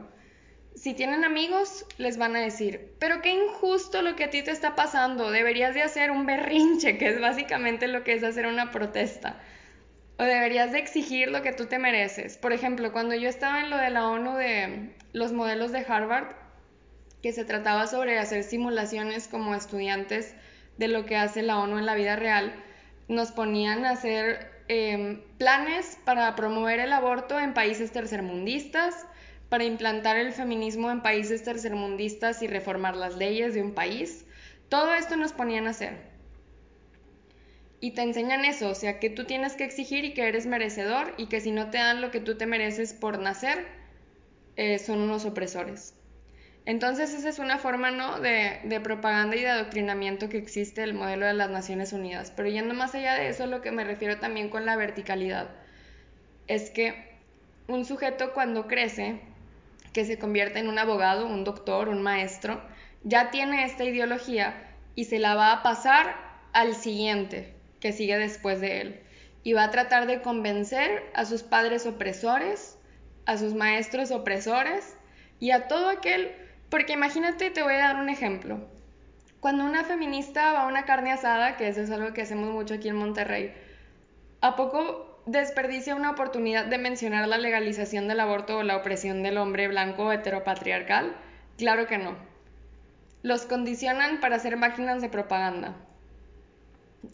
[0.78, 4.52] si tienen amigos, les van a decir, pero qué injusto lo que a ti te
[4.52, 8.72] está pasando, deberías de hacer un berrinche, que es básicamente lo que es hacer una
[8.72, 9.40] protesta.
[10.20, 12.38] O deberías de exigir lo que tú te mereces.
[12.38, 16.36] Por ejemplo, cuando yo estaba en lo de la ONU de los modelos de Harvard,
[17.24, 20.36] que se trataba sobre hacer simulaciones como estudiantes
[20.78, 22.54] de lo que hace la ONU en la vida real,
[23.08, 29.08] nos ponían a hacer em, planes para promover el aborto en países tercermundistas,
[29.50, 34.26] para implantar el feminismo en países tercermundistas y reformar las leyes de un país.
[34.70, 35.98] Todo esto nos ponían a hacer.
[37.80, 41.14] Y te enseñan eso, o sea, que tú tienes que exigir y que eres merecedor
[41.18, 43.66] y que si no te dan lo que tú te mereces por nacer,
[44.56, 45.94] eh, son unos opresores.
[46.66, 48.20] Entonces esa es una forma ¿no?
[48.20, 52.34] de, propaganda y de adoctrinamiento que existe el modelo de las Naciones Unidas.
[52.36, 55.50] Pero yendo más allá de eso, lo que me refiero también con la verticalidad
[56.48, 57.16] es que
[57.70, 59.22] un sujeto cuando crece
[59.98, 62.62] que se convierte en un abogado, un doctor, un maestro,
[63.02, 64.54] ya tiene esta ideología
[64.94, 66.16] y se la va a pasar
[66.54, 69.02] al siguiente que sigue después de él.
[69.42, 72.78] Y va a tratar de convencer a sus padres opresores,
[73.26, 74.96] a sus maestros opresores
[75.40, 76.32] y a todo aquel,
[76.70, 78.60] porque imagínate, te voy a dar un ejemplo.
[79.40, 82.76] Cuando una feminista va a una carne asada, que eso es algo que hacemos mucho
[82.76, 83.52] aquí en Monterrey,
[84.42, 89.38] ¿a poco desperdicia una oportunidad de mencionar la legalización del aborto o la opresión del
[89.38, 91.16] hombre blanco heteropatriarcal?
[91.58, 92.16] Claro que no.
[93.24, 95.76] Los condicionan para ser máquinas de propaganda.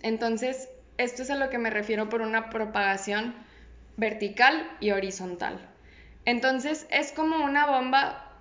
[0.04, 3.34] Entonces, esto es a lo que me refiero por una propagación
[3.97, 5.60] vertical y horizontal.
[6.26, 8.32] Entonces, es como una bomba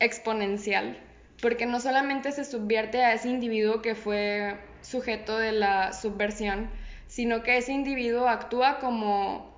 [0.00, 0.98] exponencial,
[1.40, 6.68] porque no solamente se subvierte a ese individuo que fue sujeto de la subversión,
[7.08, 9.52] sino que ese individuo actúa como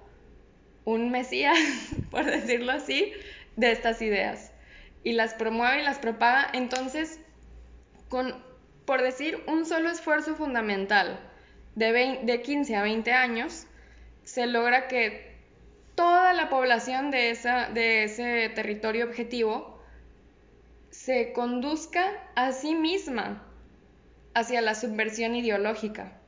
[0.85, 1.59] un mesías,
[2.11, 3.13] por decirlo así,
[3.57, 4.53] de estas ideas
[5.05, 6.49] y las promueve y las propaga.
[6.53, 7.21] Entonces,
[8.09, 8.35] con,
[8.85, 11.21] por decir, un solo esfuerzo fundamental
[11.75, 13.67] de, de 15 a 20 años,
[14.25, 15.31] se logra que
[15.95, 19.81] toda la población de, esa, de ese territorio objetivo
[20.91, 23.47] se conduzca a sí misma
[24.35, 26.20] hacia la subversión ideológica.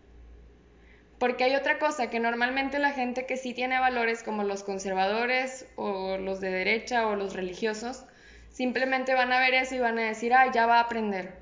[1.23, 5.69] Porque hay otra cosa que normalmente la gente que sí tiene valores como los conservadores
[5.77, 8.05] o los de derecha o los religiosos,
[8.49, 11.37] simplemente van a ver eso y van a decir, ah, ya va a aprender.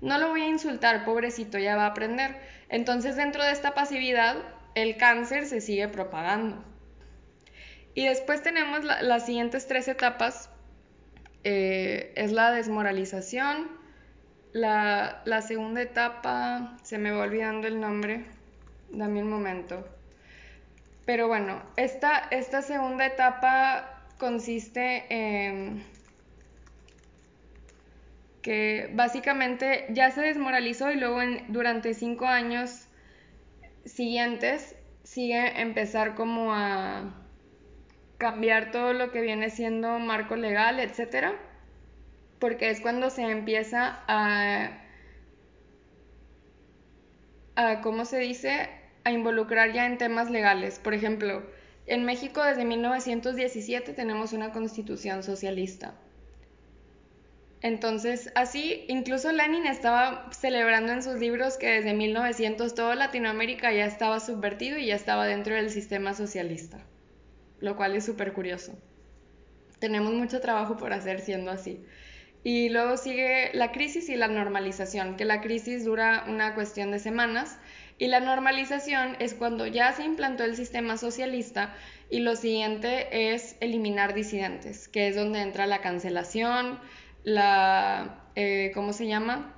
[0.00, 2.34] No lo voy a insultar, pobrecito, ya va a aprender.
[2.70, 4.38] Entonces dentro de esta pasividad,
[4.74, 6.64] el cáncer se sigue propagando.
[7.92, 10.48] Y después tenemos las siguientes tres etapas.
[11.44, 13.68] Eh, es la desmoralización.
[14.52, 18.39] La, la segunda etapa, se me va olvidando el nombre
[18.90, 19.84] dame un momento.
[21.06, 25.82] Pero bueno, esta, esta segunda etapa consiste en
[28.42, 32.86] que básicamente ya se desmoralizó y luego durante cinco años
[33.84, 37.14] siguientes sigue empezar como a
[38.18, 41.34] cambiar todo lo que viene siendo marco legal, etcétera,
[42.38, 44.78] porque es cuando se empieza a,
[47.56, 48.79] a ¿cómo se dice?
[49.04, 50.78] A involucrar ya en temas legales.
[50.78, 51.42] Por ejemplo,
[51.86, 55.94] en México desde 1917 tenemos una constitución socialista.
[57.62, 63.84] Entonces, así, incluso Lenin estaba celebrando en sus libros que desde 1900 toda Latinoamérica ya
[63.84, 66.78] estaba subvertido y ya estaba dentro del sistema socialista,
[67.58, 68.78] lo cual es súper curioso.
[69.78, 71.84] Tenemos mucho trabajo por hacer siendo así.
[72.42, 76.98] Y luego sigue la crisis y la normalización, que la crisis dura una cuestión de
[76.98, 77.58] semanas
[78.00, 81.74] y la normalización es cuando ya se implantó el sistema socialista
[82.08, 86.80] y lo siguiente es eliminar disidentes, que es donde entra la cancelación,
[87.22, 88.24] la...
[88.36, 89.54] Eh, ¿cómo se llama?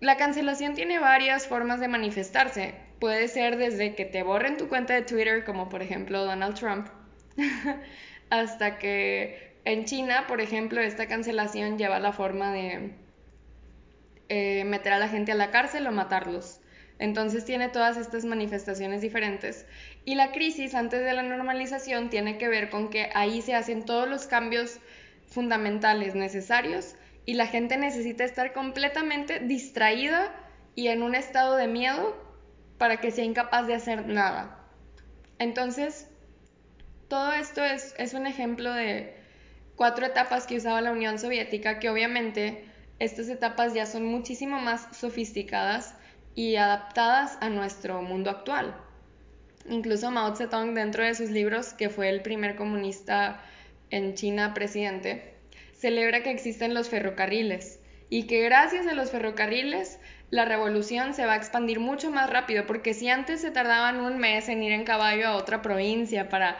[0.00, 2.74] La cancelación tiene varias formas de manifestarse.
[2.98, 6.88] Puede ser desde que te borren tu cuenta de Twitter, como por ejemplo Donald Trump,
[8.30, 12.94] hasta que en China, por ejemplo, esta cancelación lleva la forma de
[14.28, 16.59] eh, meter a la gente a la cárcel o matarlos.
[17.00, 19.64] Entonces tiene todas estas manifestaciones diferentes.
[20.04, 23.86] Y la crisis antes de la normalización tiene que ver con que ahí se hacen
[23.86, 24.78] todos los cambios
[25.26, 30.30] fundamentales necesarios y la gente necesita estar completamente distraída
[30.74, 32.14] y en un estado de miedo
[32.76, 34.58] para que sea incapaz de hacer nada.
[35.38, 36.06] Entonces,
[37.08, 39.16] todo esto es, es un ejemplo de
[39.74, 42.62] cuatro etapas que usaba la Unión Soviética, que obviamente
[42.98, 45.94] estas etapas ya son muchísimo más sofisticadas
[46.34, 48.74] y adaptadas a nuestro mundo actual.
[49.68, 53.40] Incluso Mao Zedong, dentro de sus libros, que fue el primer comunista
[53.90, 55.34] en China presidente,
[55.74, 59.98] celebra que existen los ferrocarriles y que gracias a los ferrocarriles
[60.30, 64.18] la revolución se va a expandir mucho más rápido, porque si antes se tardaban un
[64.18, 66.58] mes en ir en caballo a otra provincia para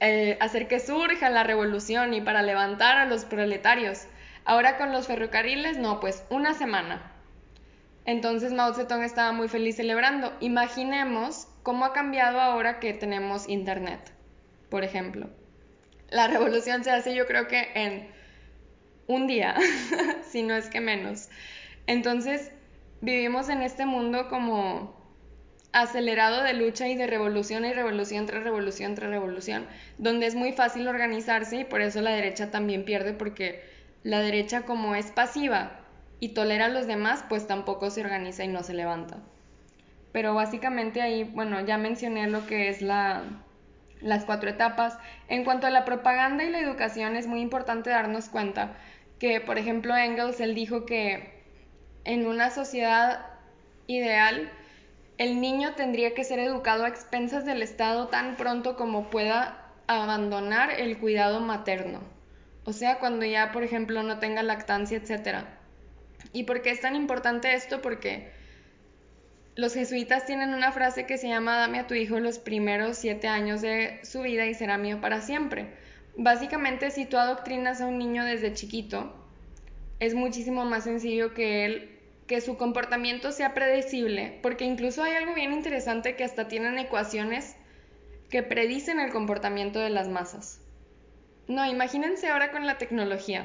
[0.00, 4.06] eh, hacer que surja la revolución y para levantar a los proletarios,
[4.44, 7.13] ahora con los ferrocarriles, no, pues una semana.
[8.06, 10.32] Entonces Mao estaba muy feliz celebrando.
[10.40, 14.12] Imaginemos cómo ha cambiado ahora que tenemos Internet,
[14.68, 15.30] por ejemplo.
[16.10, 18.08] La revolución se hace yo creo que en
[19.06, 19.56] un día,
[20.28, 21.28] si no es que menos.
[21.86, 22.50] Entonces
[23.00, 25.02] vivimos en este mundo como
[25.72, 29.66] acelerado de lucha y de revolución y revolución tras revolución tras revolución,
[29.98, 33.64] donde es muy fácil organizarse y por eso la derecha también pierde porque
[34.04, 35.83] la derecha como es pasiva
[36.24, 39.18] y tolera a los demás, pues tampoco se organiza y no se levanta.
[40.10, 43.24] Pero básicamente ahí, bueno, ya mencioné lo que es la,
[44.00, 44.96] las cuatro etapas.
[45.28, 48.74] En cuanto a la propaganda y la educación, es muy importante darnos cuenta
[49.18, 51.42] que, por ejemplo, Engels, él dijo que
[52.04, 53.26] en una sociedad
[53.86, 54.50] ideal,
[55.18, 59.58] el niño tendría que ser educado a expensas del Estado tan pronto como pueda
[59.88, 62.00] abandonar el cuidado materno.
[62.64, 65.58] O sea, cuando ya, por ejemplo, no tenga lactancia, etcétera.
[66.32, 67.80] ¿Y por qué es tan importante esto?
[67.80, 68.30] Porque
[69.56, 73.28] los jesuitas tienen una frase que se llama dame a tu hijo los primeros siete
[73.28, 75.68] años de su vida y será mío para siempre.
[76.16, 79.14] Básicamente, si tú adoctrinas a un niño desde chiquito,
[80.00, 81.90] es muchísimo más sencillo que él
[82.26, 87.54] que su comportamiento sea predecible, porque incluso hay algo bien interesante que hasta tienen ecuaciones
[88.30, 90.60] que predicen el comportamiento de las masas.
[91.48, 93.44] No, imagínense ahora con la tecnología.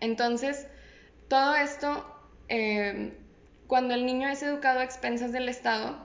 [0.00, 0.66] Entonces,
[1.28, 2.06] todo esto
[2.48, 3.12] eh,
[3.66, 5.98] cuando el niño es educado a expensas del Estado,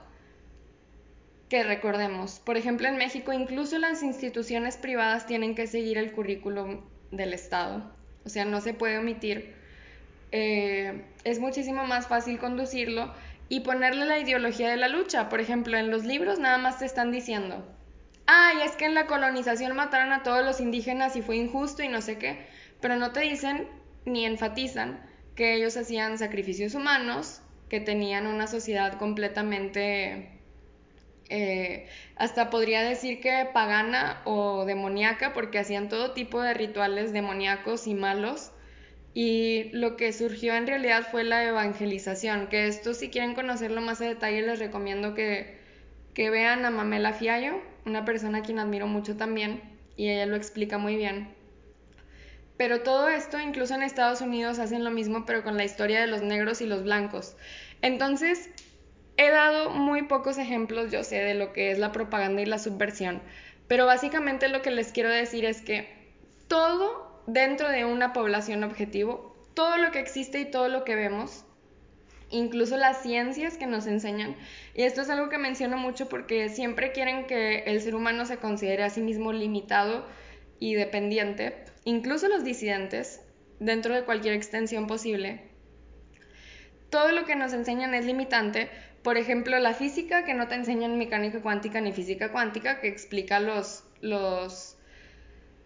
[1.48, 6.80] que recordemos, por ejemplo en México incluso las instituciones privadas tienen que seguir el currículum
[7.10, 7.92] del Estado,
[8.24, 9.54] o sea, no se puede omitir.
[10.32, 13.12] Eh, es muchísimo más fácil conducirlo
[13.50, 15.28] y ponerle la ideología de la lucha.
[15.28, 17.62] Por ejemplo, en los libros nada más te están diciendo,
[18.26, 21.88] ay, es que en la colonización mataron a todos los indígenas y fue injusto y
[21.88, 22.46] no sé qué,
[22.80, 23.68] pero no te dicen
[24.06, 30.28] ni enfatizan que ellos hacían sacrificios humanos, que tenían una sociedad completamente,
[31.30, 37.86] eh, hasta podría decir que pagana o demoníaca, porque hacían todo tipo de rituales demoníacos
[37.86, 38.52] y malos.
[39.14, 44.00] Y lo que surgió en realidad fue la evangelización, que esto si quieren conocerlo más
[44.00, 45.58] a detalle les recomiendo que,
[46.14, 49.60] que vean a Mamela Fiallo, una persona a quien admiro mucho también,
[49.96, 51.41] y ella lo explica muy bien.
[52.62, 56.06] Pero todo esto, incluso en Estados Unidos, hacen lo mismo, pero con la historia de
[56.06, 57.34] los negros y los blancos.
[57.80, 58.50] Entonces,
[59.16, 62.60] he dado muy pocos ejemplos, yo sé, de lo que es la propaganda y la
[62.60, 63.20] subversión,
[63.66, 65.92] pero básicamente lo que les quiero decir es que
[66.46, 71.44] todo dentro de una población objetivo, todo lo que existe y todo lo que vemos,
[72.30, 74.36] incluso las ciencias que nos enseñan.
[74.76, 78.36] Y esto es algo que menciono mucho porque siempre quieren que el ser humano se
[78.36, 80.06] considere a sí mismo limitado
[80.60, 83.20] y dependiente, incluso los disidentes,
[83.58, 85.40] dentro de cualquier extensión posible.
[86.90, 88.68] Todo lo que nos enseñan es limitante.
[89.02, 93.40] Por ejemplo, la física, que no te enseñan mecánica cuántica ni física cuántica, que explica
[93.40, 94.76] los, los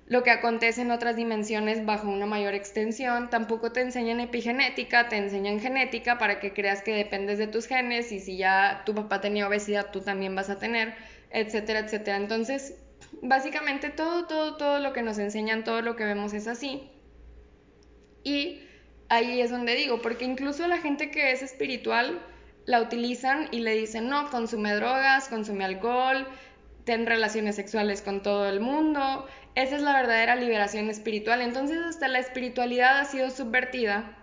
[0.06, 3.28] lo que acontece en otras dimensiones bajo una mayor extensión.
[3.28, 8.12] Tampoco te enseñan epigenética, te enseñan genética para que creas que dependes de tus genes
[8.12, 10.94] y si ya tu papá tenía obesidad, tú también vas a tener,
[11.30, 12.18] etcétera, etcétera.
[12.18, 12.76] Entonces,
[13.22, 16.90] básicamente todo, todo, todo lo que nos enseñan, todo lo que vemos es así.
[18.24, 18.60] Y
[19.08, 22.20] ahí es donde digo, porque incluso la gente que es espiritual
[22.64, 26.26] la utilizan y le dicen, no, consume drogas, consume alcohol,
[26.84, 31.40] ten relaciones sexuales con todo el mundo, esa es la verdadera liberación espiritual.
[31.40, 34.18] Entonces hasta la espiritualidad ha sido subvertida.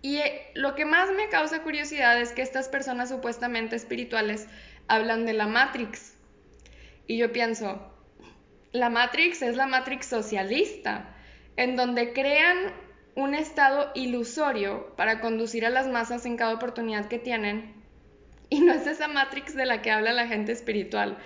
[0.00, 4.46] Y eh, lo que más me causa curiosidad es que estas personas supuestamente espirituales
[4.86, 6.16] hablan de la Matrix.
[7.06, 7.92] Y yo pienso,
[8.72, 11.14] la Matrix es la Matrix socialista,
[11.56, 12.72] en donde crean
[13.14, 17.74] un estado ilusorio para conducir a las masas en cada oportunidad que tienen.
[18.50, 21.18] Y no es esa Matrix de la que habla la gente espiritual.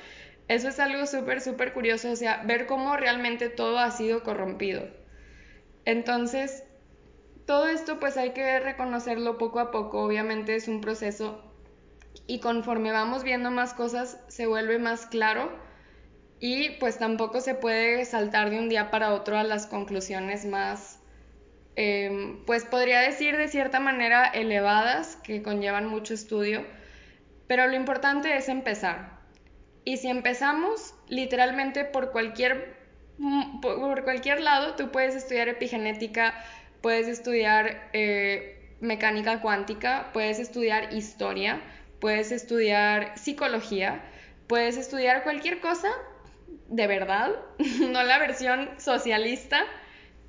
[0.49, 4.89] Eso es algo súper, súper curioso, o sea, ver cómo realmente todo ha sido corrompido.
[5.85, 6.65] Entonces,
[7.47, 11.43] todo esto pues hay que reconocerlo poco a poco, obviamente es un proceso
[12.27, 15.51] y conforme vamos viendo más cosas se vuelve más claro
[16.43, 20.99] y pues tampoco se puede saltar de un día para otro a las conclusiones más,
[21.77, 26.67] em, pues podría decir de cierta manera elevadas que conllevan mucho estudio,
[27.47, 29.21] pero lo importante es empezar.
[29.85, 32.77] Y si empezamos literalmente por cualquier,
[33.19, 36.35] mm, por cualquier lado, tú puedes estudiar epigenética,
[36.81, 41.61] puedes estudiar eh, mecánica cuántica, puedes estudiar historia,
[42.01, 44.03] puedes estudiar psicología,
[44.49, 45.89] puedes estudiar cualquier cosa
[46.73, 47.31] de verdad,
[47.81, 49.65] no la versión socialista,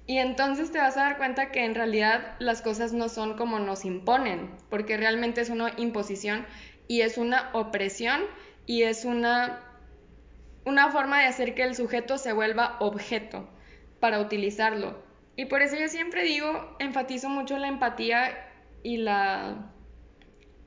[0.05, 3.59] y entonces te vas a dar cuenta que en realidad las cosas no son como
[3.59, 6.45] nos imponen, porque realmente es una imposición
[6.89, 8.21] y es una opresión
[8.65, 9.61] y es una,
[10.65, 13.49] una forma de hacer que el sujeto se vuelva objeto
[14.01, 15.01] para utilizarlo.
[15.37, 18.51] Y por eso yo siempre digo, enfatizo mucho la empatía
[18.83, 19.69] y la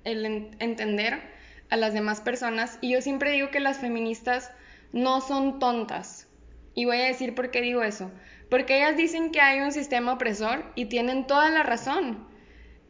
[0.04, 0.24] el
[0.60, 1.20] entender
[1.68, 4.52] a las demás personas y yo siempre digo que las feministas
[4.96, 6.28] no son tontas.
[6.74, 8.10] Y voy a decir por qué digo eso.
[8.50, 12.26] Porque ellas dicen que hay un sistema opresor y tienen toda la razón.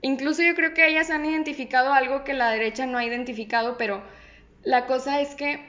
[0.03, 4.05] Incluso yo creo que ellas han identificado algo que la derecha no ha identificado, pero
[4.63, 5.61] la cosa es que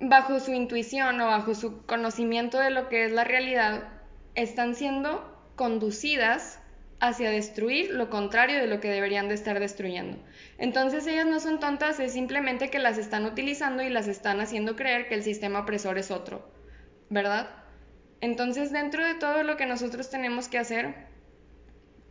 [0.00, 3.88] bajo su intuición o bajo su conocimiento de lo que es la realidad,
[4.34, 6.61] están siendo conducidas
[7.02, 10.18] hacia destruir lo contrario de lo que deberían de estar destruyendo.
[10.56, 14.76] Entonces ellas no son tontas, es simplemente que las están utilizando y las están haciendo
[14.76, 16.48] creer que el sistema opresor es otro,
[17.10, 17.50] ¿verdad?
[18.20, 20.94] Entonces dentro de todo lo que nosotros tenemos que hacer,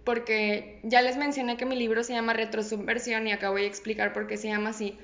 [0.04, 4.12] porque ya les mencioné que mi libro se llama Retrosubversión y acá voy a explicar
[4.12, 5.00] por qué se llama así,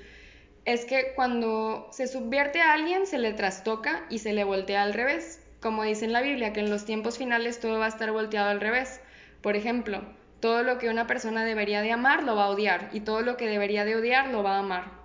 [0.66, 4.92] es que cuando se subvierte a alguien se le trastoca y se le voltea al
[4.92, 5.42] revés.
[5.62, 8.50] Como dice en la Biblia, que en los tiempos finales todo va a estar volteado
[8.50, 9.00] al revés.
[9.42, 10.02] Por ejemplo,
[10.40, 13.36] todo lo que una persona debería de amar lo va a odiar y todo lo
[13.36, 14.98] que debería de odiar lo va a amar.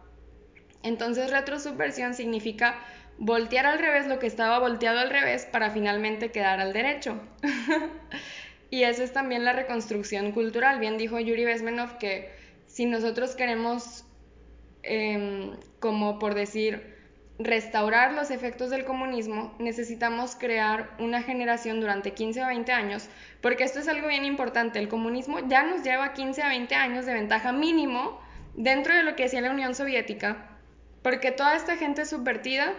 [0.83, 2.75] Entonces retrosubversión significa
[3.17, 7.19] voltear al revés lo que estaba volteado al revés para finalmente quedar al derecho.
[8.69, 10.79] y eso es también la reconstrucción cultural.
[10.79, 12.31] Bien dijo Yuri Bezmenov que
[12.67, 14.05] si nosotros queremos,
[14.81, 16.92] em, como por decir,
[17.39, 23.09] restaurar los efectos del comunismo, necesitamos crear una generación durante 15 o 20 años,
[23.41, 27.05] porque esto es algo bien importante, el comunismo ya nos lleva 15 a 20 años
[27.05, 28.21] de ventaja mínimo
[28.55, 30.47] dentro de lo que hacía la Unión Soviética,
[31.01, 32.73] porque toda esta gente subvertida,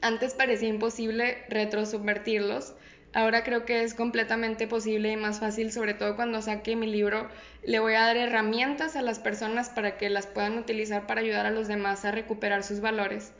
[0.00, 2.74] antes parecía imposible retrosubvertirlos,
[3.14, 7.28] ahora creo que es completamente posible y más fácil, sobre todo cuando saque mi libro,
[7.62, 11.46] le voy a dar herramientas a las personas para que las puedan utilizar para ayudar
[11.46, 13.32] a los demás a recuperar sus valores.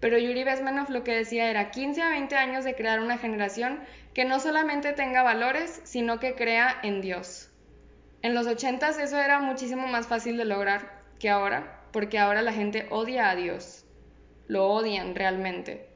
[0.00, 3.80] Pero Yuri Besmanov lo que decía era 15 a 20 años de crear una generación
[4.14, 7.50] que no solamente tenga valores, sino que crea en Dios.
[8.22, 12.52] En los 80 eso era muchísimo más fácil de lograr que ahora, porque ahora la
[12.52, 13.84] gente odia a Dios.
[14.46, 15.88] Lo odian realmente.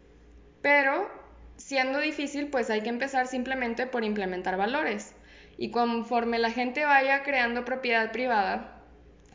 [0.63, 1.11] Pero
[1.57, 5.15] siendo difícil, pues hay que empezar simplemente por implementar valores.
[5.57, 8.83] Y conforme la gente vaya creando propiedad privada,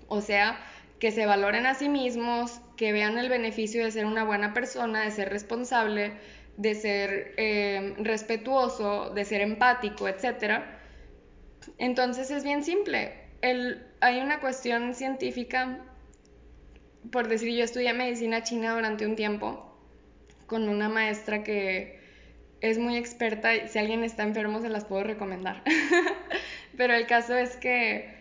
[0.07, 0.59] o sea,
[0.99, 5.01] que se valoren a sí mismos, que vean el beneficio de ser una buena persona,
[5.01, 6.13] de ser responsable,
[6.55, 10.63] de ser eh, respetuoso, de ser empático, etc.
[11.77, 13.15] Entonces es bien simple.
[13.99, 15.79] hay una cuestión científica,
[17.11, 19.77] por decir, yo estudié medicina china durante un tiempo
[20.47, 21.99] con una maestra que
[22.61, 25.63] es muy experta y si alguien está enfermo se las puedo recomendar.
[26.77, 28.18] Pero el caso es que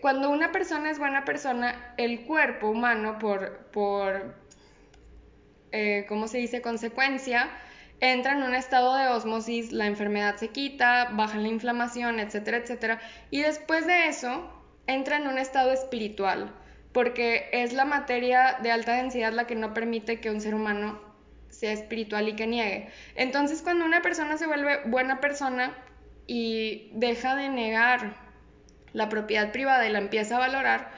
[0.00, 4.34] cuando una persona es buena persona, el cuerpo humano, por, por
[5.72, 7.50] eh, ¿cómo se dice?, consecuencia,
[8.00, 13.00] entra en un estado de osmosis, la enfermedad se quita, baja la inflamación, etcétera, etcétera.
[13.30, 14.50] Y después de eso,
[14.86, 16.54] entra en un estado espiritual,
[16.92, 21.00] porque es la materia de alta densidad la que no permite que un ser humano
[21.48, 22.88] sea espiritual y que niegue.
[23.14, 25.76] Entonces, cuando una persona se vuelve buena persona
[26.26, 28.27] y deja de negar
[28.92, 30.90] la propiedad privada y la empieza a valorar,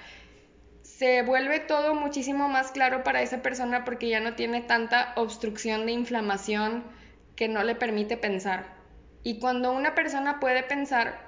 [0.83, 5.87] se vuelve todo muchísimo más claro para esa persona porque ya no tiene tanta obstrucción
[5.87, 6.85] de inflamación
[7.37, 8.67] que no le permite pensar.
[9.23, 11.19] Y cuando una persona puede pensar,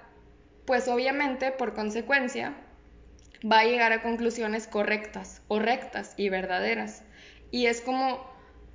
[0.66, 2.54] pues obviamente por consecuencia
[3.50, 7.04] va a llegar a conclusiones correctas o rectas y verdaderas.
[7.50, 8.30] Y es como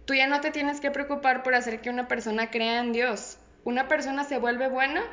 [0.06, 3.38] tú ya no te tienes que preocupar por hacer que una persona crea en Dios.
[3.64, 5.04] Una persona se vuelve buena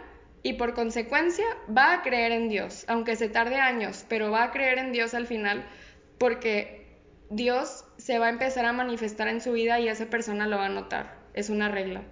[0.45, 4.51] y por consecuencia va a creer en Dios, aunque se tarde años, pero va a
[4.53, 5.67] creer en Dios al final
[6.19, 10.59] porque Dios se va a empezar a manifestar en su vida y esa persona lo
[10.59, 11.19] va a notar.
[11.33, 12.05] Es una regla.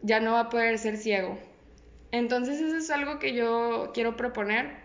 [0.00, 1.38] Ya no va a poder ser ciego.
[2.10, 4.80] Entonces eso es algo que yo quiero proponer.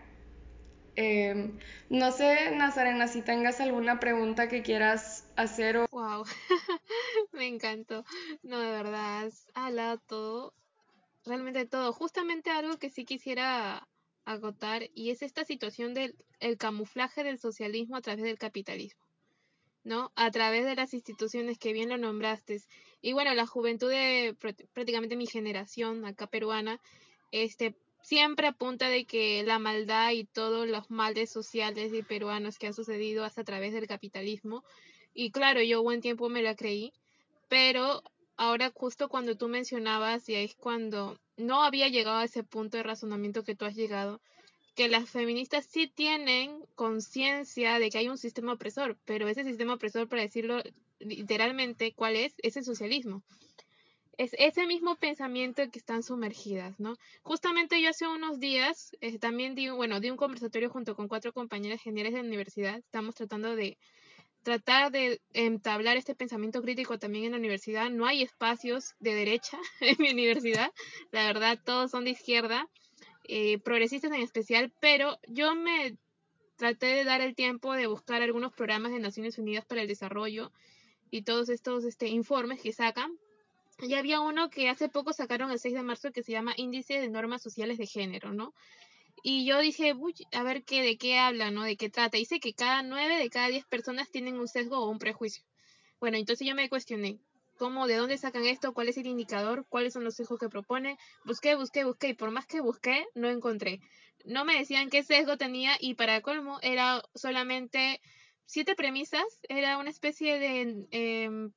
[0.97, 1.57] Em,
[1.89, 5.87] no sé, Nazarena, si tengas alguna pregunta que quieras hacer o...
[5.91, 6.25] Wow,
[7.31, 8.03] me encantó.
[8.43, 10.53] No, de verdad, has hablado todo
[11.27, 11.93] realmente todo.
[11.93, 13.87] Justamente algo que sí quisiera
[14.25, 19.05] agotar y es esta situación del el camuflaje del socialismo a través del capitalismo,
[19.83, 20.11] ¿no?
[20.15, 22.61] A través de las instituciones que bien lo nombraste.
[23.01, 24.35] Y bueno, la juventud de
[24.73, 26.79] prácticamente mi generación acá peruana,
[27.31, 32.67] este siempre apunta de que la maldad y todos los males sociales y peruanos que
[32.67, 34.63] han sucedido hasta a través del capitalismo.
[35.13, 36.93] Y claro, yo buen tiempo me la creí,
[37.49, 38.03] pero
[38.37, 42.83] ahora justo cuando tú mencionabas, y es cuando no había llegado a ese punto de
[42.83, 44.21] razonamiento que tú has llegado,
[44.75, 49.73] que las feministas sí tienen conciencia de que hay un sistema opresor, pero ese sistema
[49.73, 50.61] opresor, para decirlo
[50.99, 52.35] literalmente, ¿cuál es?
[52.37, 53.23] Es el socialismo.
[54.17, 56.95] Es ese mismo pensamiento que están sumergidas, ¿no?
[57.21, 61.33] Justamente yo hace unos días eh, también di, bueno, di un conversatorio junto con cuatro
[61.33, 62.77] compañeras generales de la universidad.
[62.77, 63.77] Estamos tratando de
[64.47, 67.89] tratar de entablar este pensamiento crítico también en la universidad.
[67.89, 70.71] No hay espacios de derecha en mi universidad,
[71.11, 72.69] la verdad, todos son de izquierda,
[73.25, 75.97] eh, progresistas en especial, pero yo me
[76.55, 80.53] traté de dar el tiempo de buscar algunos programas de Naciones Unidas para el Desarrollo
[81.11, 83.19] y todos estos este, informes que sacan.
[83.81, 87.01] Y había uno que hace poco sacaron el 6 de marzo que se llama Índice
[87.01, 88.53] de Normas Sociales de Género, ¿no?
[89.23, 89.93] Y yo dije,
[90.33, 91.63] a ver qué, de qué habla, ¿no?
[91.63, 92.17] De qué trata.
[92.17, 95.43] Dice que cada nueve de cada diez personas tienen un sesgo o un prejuicio.
[95.99, 97.19] Bueno, entonces yo me cuestioné,
[97.57, 98.73] ¿cómo, de dónde sacan esto?
[98.73, 99.65] ¿Cuál es el indicador?
[99.67, 100.97] ¿Cuáles son los sesgos que proponen?
[101.25, 103.79] Busqué, busqué, busqué y por más que busqué, no encontré.
[104.25, 107.99] No me decían qué sesgo tenía y para colmo era solamente
[108.45, 109.25] siete premisas.
[109.49, 111.51] Era una especie de em,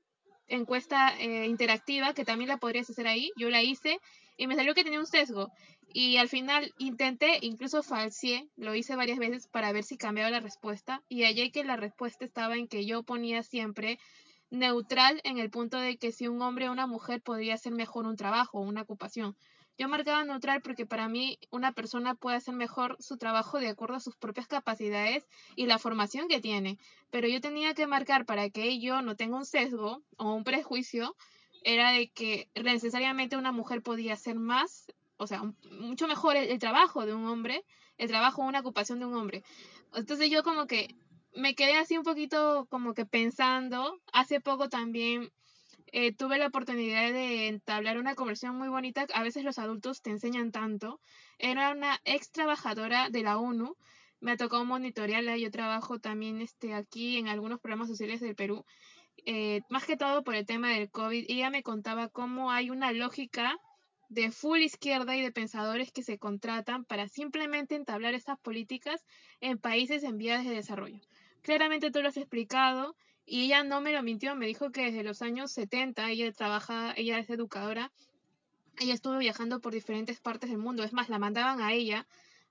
[0.46, 3.30] encuesta eh, interactiva que también la podrías hacer ahí.
[3.36, 3.98] Yo la hice
[4.40, 5.52] y me salió que tenía un sesgo.
[5.92, 10.40] Y al final intenté, incluso falseé, lo hice varias veces para ver si cambiaba la
[10.40, 13.98] respuesta y hallé que la respuesta estaba en que yo ponía siempre
[14.48, 18.06] neutral en el punto de que si un hombre o una mujer podría hacer mejor
[18.06, 19.36] un trabajo o una ocupación.
[19.76, 23.96] Yo marcaba neutral porque para mí una persona puede hacer mejor su trabajo de acuerdo
[23.96, 26.78] a sus propias capacidades y la formación que tiene.
[27.10, 31.14] Pero yo tenía que marcar para que yo no tenga un sesgo o un prejuicio,
[31.62, 34.86] era de que necesariamente una mujer podía hacer más,
[35.16, 37.64] o sea, mucho mejor el, trabajo de un hombre,
[37.98, 39.42] el trabajo una ocupación de un hombre.
[39.94, 40.94] Entonces yo como que
[41.34, 44.00] me quedé así un poquito como que pensando.
[44.12, 45.30] Hace poco también
[45.92, 49.06] eh, tuve la oportunidad de entablar una conversación muy bonita.
[49.14, 51.00] A veces los adultos te enseñan tanto.
[51.38, 53.76] Era una ex trabajadora de la ONU.
[54.20, 55.36] Me tocado monitorearla.
[55.36, 58.64] Yo trabajo también este, aquí en algunos programas sociales del Perú.
[59.26, 61.26] Eh, más que todo por el tema del COVID.
[61.28, 63.58] Ella me contaba cómo hay una lógica
[64.08, 69.04] de full izquierda y de pensadores que se contratan para simplemente entablar estas políticas
[69.40, 71.00] en países en vías de desarrollo.
[71.42, 75.04] Claramente tú lo has explicado y ella no me lo mintió, me dijo que desde
[75.04, 77.92] los años 70 ella trabaja, ella es educadora,
[78.80, 82.06] ella estuvo viajando por diferentes partes del mundo, es más, la mandaban a ella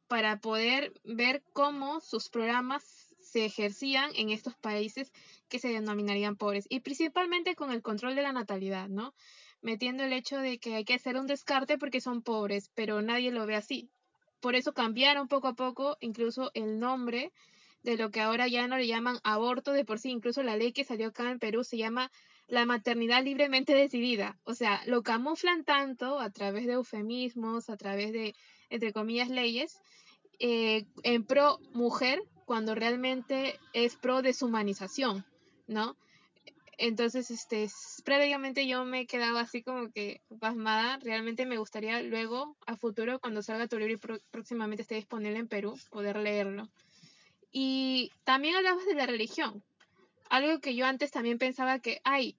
[0.08, 2.99] para poder ver cómo sus programas
[3.30, 5.12] se ejercían en estos países
[5.48, 9.14] que se denominarían pobres y principalmente con el control de la natalidad, ¿no?
[9.62, 13.32] Metiendo el hecho de que hay que hacer un descarte porque son pobres, pero nadie
[13.32, 13.90] lo ve así.
[14.40, 17.32] Por eso cambiaron poco a poco incluso el nombre
[17.84, 20.74] de lo que ahora ya no le llaman aborto de por sí, incluso la ley
[20.74, 22.12] que salió acá en Perú se llama
[22.48, 24.38] la maternidad libremente decidida.
[24.44, 28.34] O sea, lo camuflan tanto a través de eufemismos, a través de,
[28.70, 29.80] entre comillas, leyes,
[30.40, 35.24] eh, en pro mujer, cuando realmente es pro deshumanización,
[35.68, 35.96] ¿no?
[36.80, 37.68] Entonces, este,
[38.04, 40.98] previamente yo me he quedado así como que pasmada.
[40.98, 45.48] Realmente me gustaría luego, a futuro, cuando salga tu libro y próximamente esté disponible en
[45.48, 46.68] Perú, poder leerlo.
[47.52, 49.64] Y también hablabas de la religión.
[50.32, 52.36] Algo que yo antes también pensaba que, ay,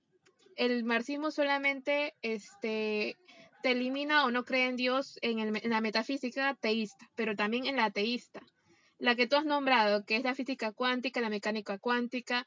[0.56, 3.16] el marxismo solamente este,
[3.62, 7.76] te elimina o no cree en Dios en, en la metafísica teísta, pero también en
[7.76, 8.42] la ateísta.
[9.00, 12.46] La que tú has nombrado, que es la física cuántica, la mecánica cuántica,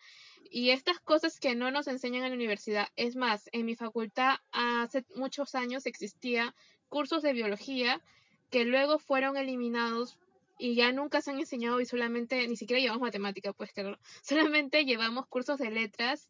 [0.49, 2.87] y estas cosas que no nos enseñan en la universidad.
[2.95, 6.55] Es más, en mi facultad hace muchos años existía
[6.89, 8.01] cursos de biología
[8.51, 10.19] que luego fueron eliminados
[10.59, 14.85] y ya nunca se han enseñado y solamente, ni siquiera llevamos matemática, pues claro, solamente
[14.85, 16.29] llevamos cursos de letras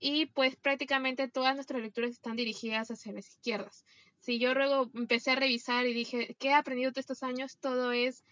[0.00, 3.84] y pues prácticamente todas nuestras lecturas están dirigidas hacia las izquierdas.
[4.18, 7.56] Si yo luego empecé a revisar y dije, ¿qué he aprendido estos años?
[7.58, 8.24] Todo es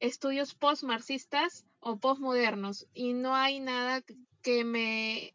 [0.00, 4.02] estudios post-marxistas o post-modernos y no hay nada
[4.42, 5.32] que me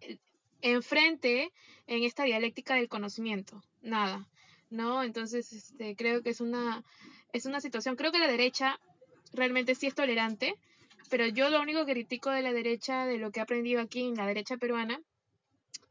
[0.62, 1.52] enfrente
[1.88, 4.28] en esta dialéctica del conocimiento, nada,
[4.72, 5.04] ¿no?
[5.04, 6.84] Entonces, este, creo que es una,
[7.32, 8.80] es una situación, creo que la derecha
[9.34, 10.56] realmente sí es tolerante,
[11.10, 14.02] pero yo lo único que critico de la derecha, de lo que he aprendido aquí
[14.02, 15.00] en la derecha peruana,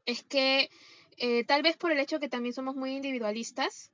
[0.07, 0.69] es que
[1.17, 3.93] eh, tal vez por el hecho que también somos muy individualistas,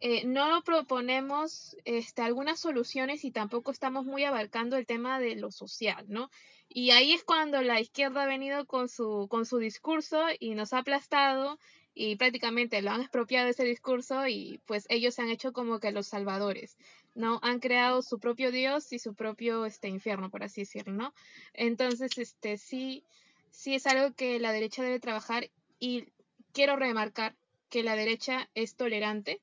[0.00, 5.50] eh, no proponemos este, algunas soluciones y tampoco estamos muy abarcando el tema de lo
[5.50, 6.30] social, ¿no?
[6.68, 10.72] Y ahí es cuando la izquierda ha venido con su, con su discurso y nos
[10.72, 11.58] ha aplastado
[11.94, 15.92] y prácticamente lo han expropiado ese discurso y pues ellos se han hecho como que
[15.92, 16.76] los salvadores,
[17.14, 17.40] ¿no?
[17.42, 21.14] Han creado su propio Dios y su propio este infierno, por así decirlo, ¿no?
[21.54, 23.02] Entonces, este sí,
[23.50, 25.48] sí es algo que la derecha debe trabajar
[25.80, 26.04] y
[26.52, 27.34] quiero remarcar
[27.70, 29.40] que la derecha es tolerante,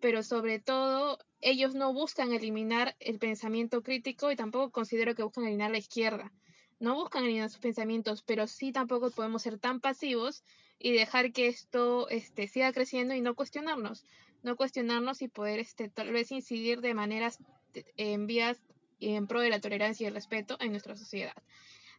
[0.00, 5.44] pero sobre todo ellos no buscan eliminar el pensamiento crítico y tampoco considero que buscan
[5.44, 6.32] eliminar la izquierda.
[6.78, 10.42] No buscan eliminar sus pensamientos, pero sí tampoco podemos ser tan pasivos
[10.78, 14.06] y dejar que esto este, siga creciendo y no cuestionarnos,
[14.42, 17.38] no cuestionarnos y poder este, tal vez incidir de maneras
[17.96, 18.62] en vías
[18.98, 21.34] y en pro de la tolerancia y el respeto en nuestra sociedad.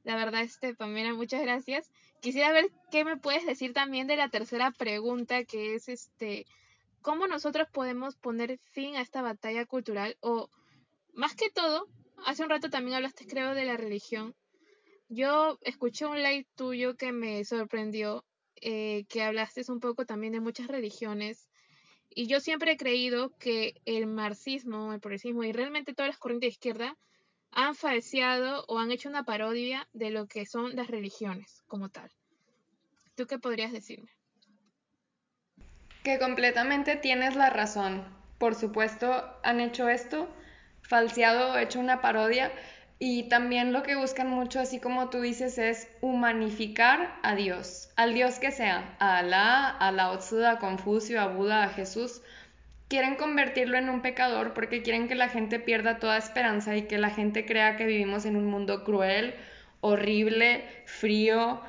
[0.04, 1.92] La verdad, este, Pamela, muchas gracias.
[2.22, 6.48] Quisiera ver qué me puedes decir también de la tercera pregunta, que es este,
[7.02, 10.18] ¿cómo nosotros podemos poner fin a esta batalla cultural?
[10.22, 10.50] O,
[11.14, 11.88] más que todo,
[12.26, 14.36] hace un rato también hablaste, creo, de la religión.
[15.10, 18.24] Yo escuché un live tuyo que me sorprendió
[18.62, 21.50] eh, que hablaste un poco también de muchas religiones.
[22.10, 26.48] Y yo siempre he creído que el marxismo, el progresismo y realmente todas las corrientes
[26.48, 26.98] de izquierda
[27.52, 32.12] han falseado o han hecho una parodia de lo que son las religiones como tal.
[33.16, 34.12] ¿Tú qué podrías decirme?
[36.04, 38.04] Que completamente tienes la razón.
[38.40, 40.28] Por supuesto, han hecho esto,
[40.82, 42.52] falseado, hecho una parodia,
[43.04, 48.14] y también lo que buscan mucho, así como tú dices, es humanificar a Dios, al
[48.14, 52.22] Dios que sea, a Alá, a Lao a Confucio, a Buda, a Jesús.
[52.90, 57.00] Quieren convertirlo en un pecador porque quieren que la gente pierda toda esperanza y que
[57.00, 59.34] la gente crea que vivimos en un mundo cruel,
[59.80, 61.62] horrible, frío,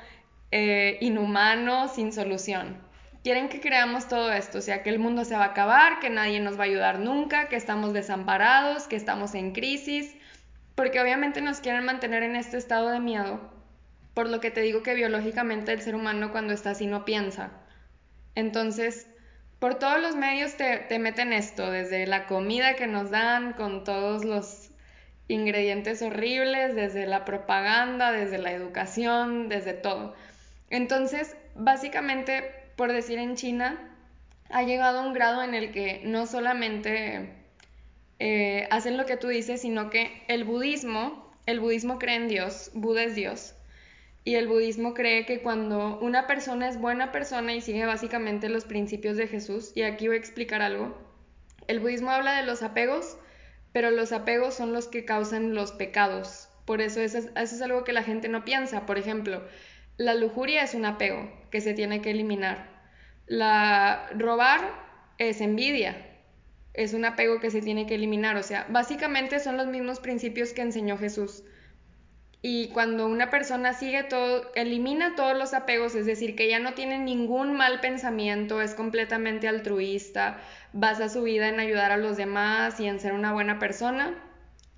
[0.51, 2.82] eh, inhumano, sin solución.
[3.23, 6.09] Quieren que creamos todo esto, o sea, que el mundo se va a acabar, que
[6.09, 10.13] nadie nos va a ayudar nunca, que estamos desamparados, que estamos en crisis,
[10.75, 13.39] porque obviamente nos quieren mantener en este estado de miedo,
[14.13, 17.51] por lo que te digo que biológicamente el ser humano cuando está así no piensa.
[18.35, 19.07] Entonces,
[19.59, 23.85] por todos los medios te, te meten esto, desde la comida que nos dan, con
[23.85, 24.69] todos los
[25.29, 30.13] ingredientes horribles, desde la propaganda, desde la educación, desde todo.
[30.69, 33.77] Entonces, básicamente por decir en China,
[34.49, 37.29] ha llegado a un grado en el que no solamente
[38.19, 42.71] eh, hacen lo que tú dices, sino que el budismo, el budismo cree en Dios,
[42.73, 43.55] Buda es Dios,
[44.23, 48.65] y el budismo cree que cuando una persona es buena persona y sigue básicamente los
[48.65, 50.97] principios de Jesús, y aquí voy a explicar algo,
[51.67, 53.17] el budismo habla de los apegos,
[53.71, 56.47] pero los apegos son los que causan los pecados.
[56.65, 58.85] Por eso eso es, eso es algo que la gente no piensa.
[58.85, 59.43] Por ejemplo,
[59.97, 62.67] la lujuria es un apego que se tiene que eliminar.
[63.27, 64.61] La robar
[65.19, 65.95] es envidia,
[66.73, 68.35] es un apego que se tiene que eliminar.
[68.37, 71.43] O sea, básicamente son los mismos principios que enseñó Jesús.
[72.41, 76.73] Y cuando una persona sigue todo, elimina todos los apegos, es decir, que ya no
[76.73, 80.41] tiene ningún mal pensamiento, es completamente altruista,
[80.73, 84.13] basa su vida en ayudar a los demás y en ser una buena persona,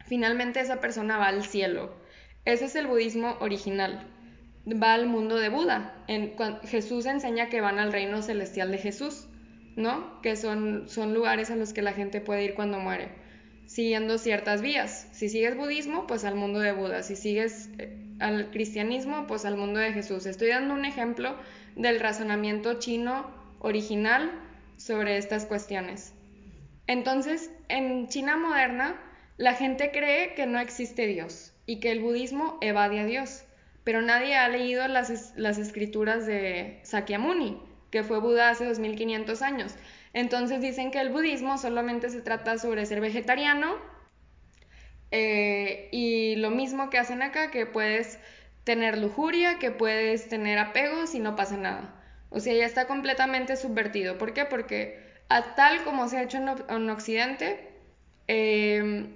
[0.05, 1.95] finalmente esa persona va al cielo.
[2.43, 4.14] Ese es el budismo original
[4.73, 5.93] va al mundo de Buda.
[6.07, 9.27] En, Jesús enseña que van al reino celestial de Jesús,
[9.75, 10.21] ¿no?
[10.21, 13.09] Que son, son lugares a los que la gente puede ir cuando muere,
[13.65, 15.07] siguiendo ciertas vías.
[15.11, 17.03] Si sigues budismo, pues al mundo de Buda.
[17.03, 20.25] Si sigues eh, al cristianismo, pues al mundo de Jesús.
[20.25, 21.35] Estoy dando un ejemplo
[21.75, 24.31] del razonamiento chino original
[24.77, 26.13] sobre estas cuestiones.
[26.87, 29.01] Entonces, en China moderna,
[29.37, 33.44] la gente cree que no existe Dios y que el budismo evade a Dios
[33.85, 37.61] pero nadie ha leído las, escrituras de Sakyamuni,
[37.91, 39.75] que fue Buda hace 2500 años.
[40.11, 43.75] Entonces dicen que el budismo solamente se trata sobre ser vegetariano
[45.11, 48.17] eh, y lo mismo que hacen acá, que puedes
[48.63, 51.93] tener lujuria, que puedes tener apegos y no pasa nada.
[52.31, 54.17] O sea, ya está completamente subvertido.
[54.17, 54.45] ¿Por qué?
[54.45, 57.69] Porque a tal como se ha hecho en, Occidente,
[58.27, 59.09] eh,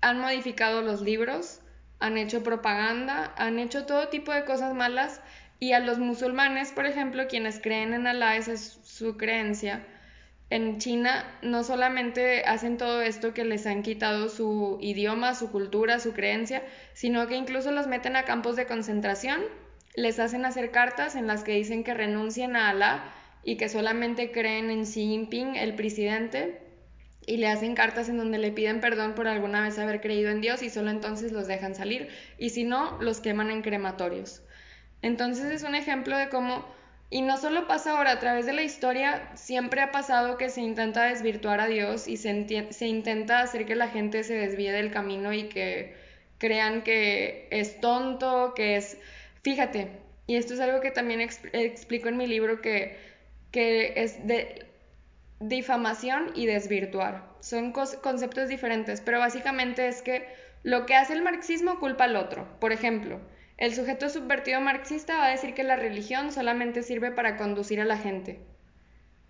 [0.00, 1.61] han modificado los libros,
[2.02, 5.20] han hecho propaganda, han hecho todo tipo de cosas malas
[5.60, 9.86] y a los musulmanes, por ejemplo, quienes creen en Alá, esa es su creencia,
[10.50, 16.00] en China no solamente hacen todo esto que les han quitado su idioma, su cultura,
[16.00, 19.40] su creencia, sino que incluso los meten a campos de concentración,
[19.94, 23.04] les hacen hacer cartas en las que dicen que renuncien a Alá
[23.44, 26.60] y que solamente creen en Xi Jinping, el presidente,
[27.26, 30.40] y le hacen cartas en donde le piden perdón por alguna vez haber creído en
[30.40, 32.08] Dios y solo entonces los dejan salir
[32.38, 34.42] y si no, los queman en crematorios.
[35.02, 36.64] Entonces es un ejemplo de cómo,
[37.10, 40.60] y no solo pasa ahora, a través de la historia siempre ha pasado que se
[40.60, 44.90] intenta desvirtuar a Dios y se, se intenta hacer que la gente se desvíe del
[44.90, 45.94] camino y que
[46.38, 48.98] crean que es tonto, que es...
[49.42, 49.88] Fíjate,
[50.26, 52.96] y esto es algo que también explico en mi libro que,
[53.50, 54.71] que es de
[55.48, 57.24] difamación y desvirtuar.
[57.40, 60.26] Son conceptos diferentes, pero básicamente es que
[60.62, 62.46] lo que hace el marxismo culpa al otro.
[62.60, 63.20] Por ejemplo,
[63.58, 67.84] el sujeto subvertido marxista va a decir que la religión solamente sirve para conducir a
[67.84, 68.40] la gente.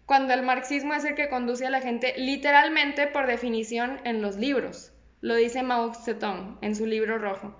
[0.07, 4.37] Cuando el marxismo es el que conduce a la gente literalmente por definición en los
[4.37, 4.93] libros.
[5.21, 7.57] Lo dice Mao Zedong en su libro rojo.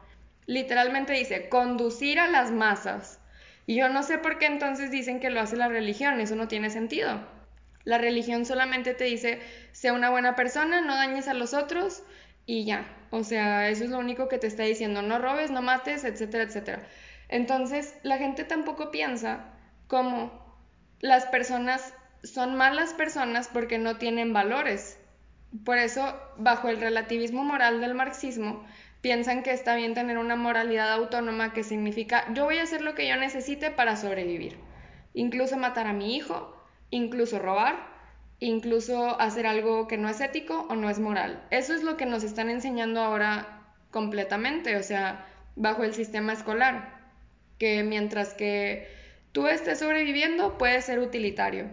[0.47, 3.21] Literalmente dice conducir a las masas.
[3.65, 6.49] Y yo no sé por qué entonces dicen que lo hace la religión, eso no
[6.49, 7.21] tiene sentido.
[7.85, 9.41] La religión solamente te dice,
[9.73, 12.03] sea una buena persona, no dañes a los otros
[12.47, 12.87] y ya.
[13.11, 16.45] O sea, eso es lo único que te está diciendo, no robes, no mates, etcétera,
[16.45, 16.87] etcétera.
[17.29, 19.53] Entonces, la gente tampoco piensa
[19.87, 20.43] como
[21.01, 24.99] las personas son malas personas porque no tienen valores.
[25.65, 28.65] Por eso, bajo el relativismo moral del marxismo,
[29.01, 32.95] piensan que está bien tener una moralidad autónoma que significa yo voy a hacer lo
[32.95, 34.57] que yo necesite para sobrevivir.
[35.13, 36.57] Incluso matar a mi hijo,
[36.93, 37.75] incluso robar,
[38.39, 41.43] incluso hacer algo que no es ético o no es moral.
[41.51, 45.27] Eso es lo que nos están enseñando ahora completamente, o sea,
[45.57, 47.01] bajo el sistema escolar,
[47.59, 48.89] que mientras que
[49.33, 51.71] tú estés sobreviviendo puede ser utilitario.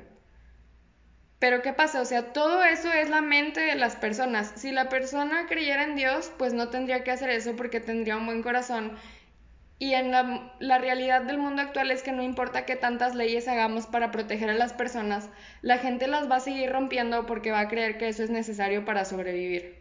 [1.39, 2.01] Pero ¿qué pasa?
[2.01, 4.51] O sea, todo eso es la mente de las personas.
[4.55, 8.25] Si la persona creyera en Dios, pues no tendría que hacer eso porque tendría un
[8.25, 8.97] buen corazón
[9.81, 13.87] y en la, realidad del mundo actual es que no importa qué tantas leyes hagamos
[13.87, 15.29] para proteger a las personas,
[15.61, 18.83] la gente las va a seguir rompiendo porque va a creer que eso es necesario
[18.83, 19.79] para sobrevivir.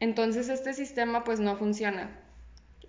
[0.00, 2.10] Entonces este sistema pues no funciona.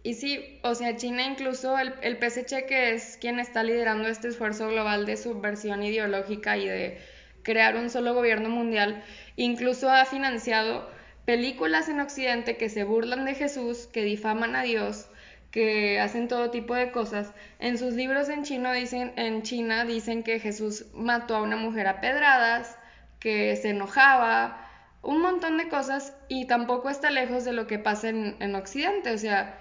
[0.02, 4.30] Y sí, o sea, China incluso el, el PSC, que es quien está liderando este
[4.30, 7.00] esfuerzo global de subversión ideológica y de
[7.44, 9.04] crear un solo gobierno mundial,
[9.36, 10.90] incluso ha financiado
[11.26, 15.07] películas en Occidente que se burlan de Jesús, que difaman a Dios,
[15.52, 17.34] que hacen todo tipo de cosas.
[17.60, 21.88] En sus libros en chino dicen, en China dicen que Jesús mató a una mujer
[21.88, 22.78] a pedradas,
[23.20, 24.64] que se enojaba,
[25.02, 29.12] un montón de cosas y tampoco está lejos de lo que pasa en, en Occidente.
[29.12, 29.58] O sea,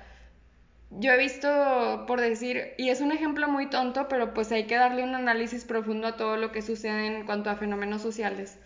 [0.90, 4.76] yo he visto, por decir, y es un ejemplo muy tonto, pero pues hay que
[4.76, 8.58] darle un análisis profundo a todo lo que sucede en cuanto a fenómenos sociales.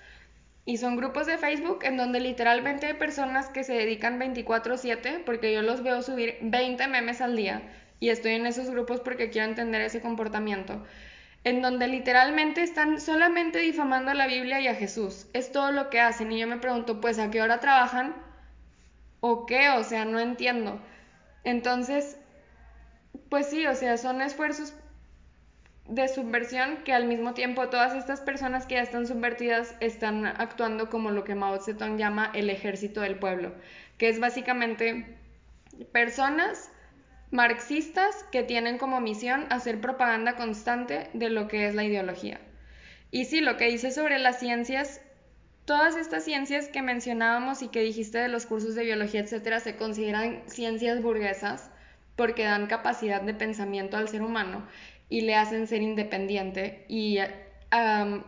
[0.70, 5.52] Y son grupos de Facebook en donde literalmente hay personas que se dedican 24/7, porque
[5.52, 7.60] yo los veo subir 20 memes al día,
[7.98, 10.86] y estoy en esos grupos porque quiero entender ese comportamiento,
[11.42, 15.26] en donde literalmente están solamente difamando a la Biblia y a Jesús.
[15.32, 16.30] Es todo lo que hacen.
[16.30, 18.14] Y yo me pregunto, pues, ¿a qué hora trabajan?
[19.18, 19.70] ¿O qué?
[19.70, 20.80] O sea, no entiendo.
[21.42, 22.16] Entonces,
[23.28, 24.72] pues sí, o sea, son esfuerzos
[25.88, 30.88] de subversión que al mismo tiempo todas estas personas que ya están subvertidas están actuando
[30.88, 33.52] como lo que Mao Zedong llama el ejército del pueblo,
[33.98, 35.16] que es básicamente
[35.92, 36.70] personas
[37.30, 42.40] marxistas que tienen como misión hacer propaganda constante de lo que es la ideología.
[43.10, 45.00] Y sí, lo que dice sobre las ciencias,
[45.64, 49.76] todas estas ciencias que mencionábamos y que dijiste de los cursos de biología, etcétera, se
[49.76, 51.70] consideran ciencias burguesas
[52.16, 54.66] porque dan capacidad de pensamiento al ser humano
[55.10, 57.18] y le hacen ser independiente y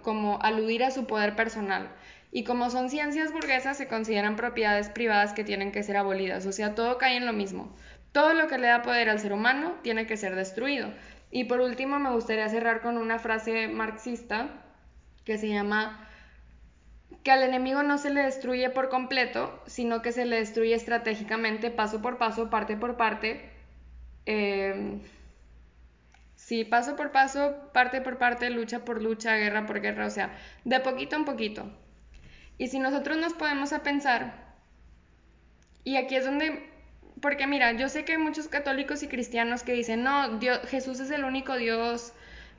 [0.02, 1.88] como aludir a su poder personal.
[2.30, 6.44] Y como son ciencias burguesas, se consideran propiedades privadas que tienen que ser abolidas.
[6.46, 7.74] O sea, todo cae en lo mismo.
[8.12, 10.88] Todo lo que le da poder al ser humano tiene que ser destruido.
[11.30, 14.48] Y por último, me gustaría cerrar con una frase marxista
[15.24, 16.08] que se llama
[17.22, 21.70] que al enemigo no se le destruye por completo, sino que se le destruye estratégicamente,
[21.70, 23.48] paso por paso, parte por parte.
[24.26, 24.98] Eh,
[26.52, 30.36] Sí, paso por paso, parte por parte, lucha por lucha, guerra por guerra, o sea,
[30.66, 31.72] de poquito en poquito.
[32.58, 34.52] Y si nosotros nos podemos a pensar,
[35.82, 36.68] y aquí es donde,
[37.22, 41.00] porque mira, yo sé que hay muchos católicos y cristianos que dicen, no, Dios, Jesús
[41.00, 42.12] es el único Dios,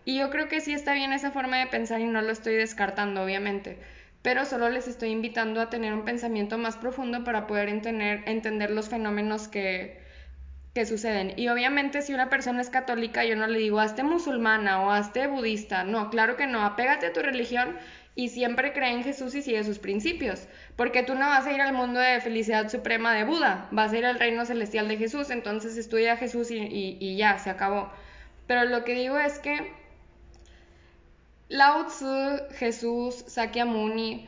[0.05, 2.55] y yo creo que sí está bien esa forma de pensar y no lo estoy
[2.55, 3.77] descartando, obviamente,
[4.23, 8.71] pero solo les estoy invitando a tener un pensamiento más profundo para poder entender, entender
[8.71, 10.02] los fenómenos que,
[10.73, 11.33] que suceden.
[11.37, 15.27] Y obviamente si una persona es católica, yo no le digo, hazte musulmana o hazte
[15.27, 15.83] budista.
[15.83, 17.77] No, claro que no, apégate a tu religión
[18.15, 20.47] y siempre cree en Jesús y sigue sus principios.
[20.75, 23.97] Porque tú no vas a ir al mundo de felicidad suprema de Buda, vas a
[23.97, 27.91] ir al reino celestial de Jesús, entonces estudia a Jesús y, ya, se acabó.
[28.47, 29.73] Pero lo que digo es que
[31.49, 34.27] Lao Tzu, Jesús, Sakyamuni,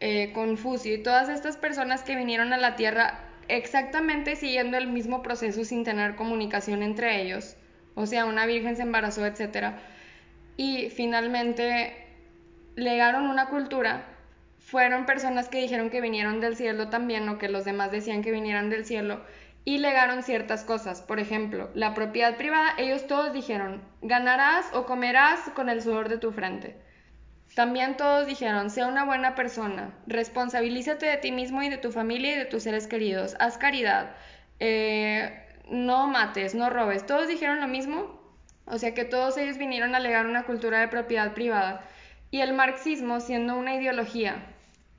[0.00, 5.22] eh, Confucio y todas estas personas que vinieron a la tierra exactamente siguiendo el mismo
[5.22, 7.56] proceso sin tener comunicación entre ellos.
[7.94, 9.74] O sea, una virgen se embarazó, etc.
[10.56, 11.92] Y finalmente
[12.76, 14.06] legaron una cultura.
[14.58, 18.32] Fueron personas que dijeron que vinieron del cielo también o que los demás decían que
[18.32, 19.20] vinieran del cielo
[19.64, 21.02] y legaron ciertas cosas.
[21.02, 26.18] Por ejemplo, la propiedad privada, ellos todos dijeron, ganarás o comerás con el sudor de
[26.18, 26.76] tu frente.
[27.54, 32.34] También todos dijeron, sea una buena persona, responsabilízate de ti mismo y de tu familia
[32.34, 34.16] y de tus seres queridos, haz caridad,
[34.58, 37.06] eh, no mates, no robes.
[37.06, 38.20] Todos dijeron lo mismo,
[38.66, 41.84] o sea que todos ellos vinieron a alegar una cultura de propiedad privada.
[42.30, 44.46] Y el marxismo siendo una ideología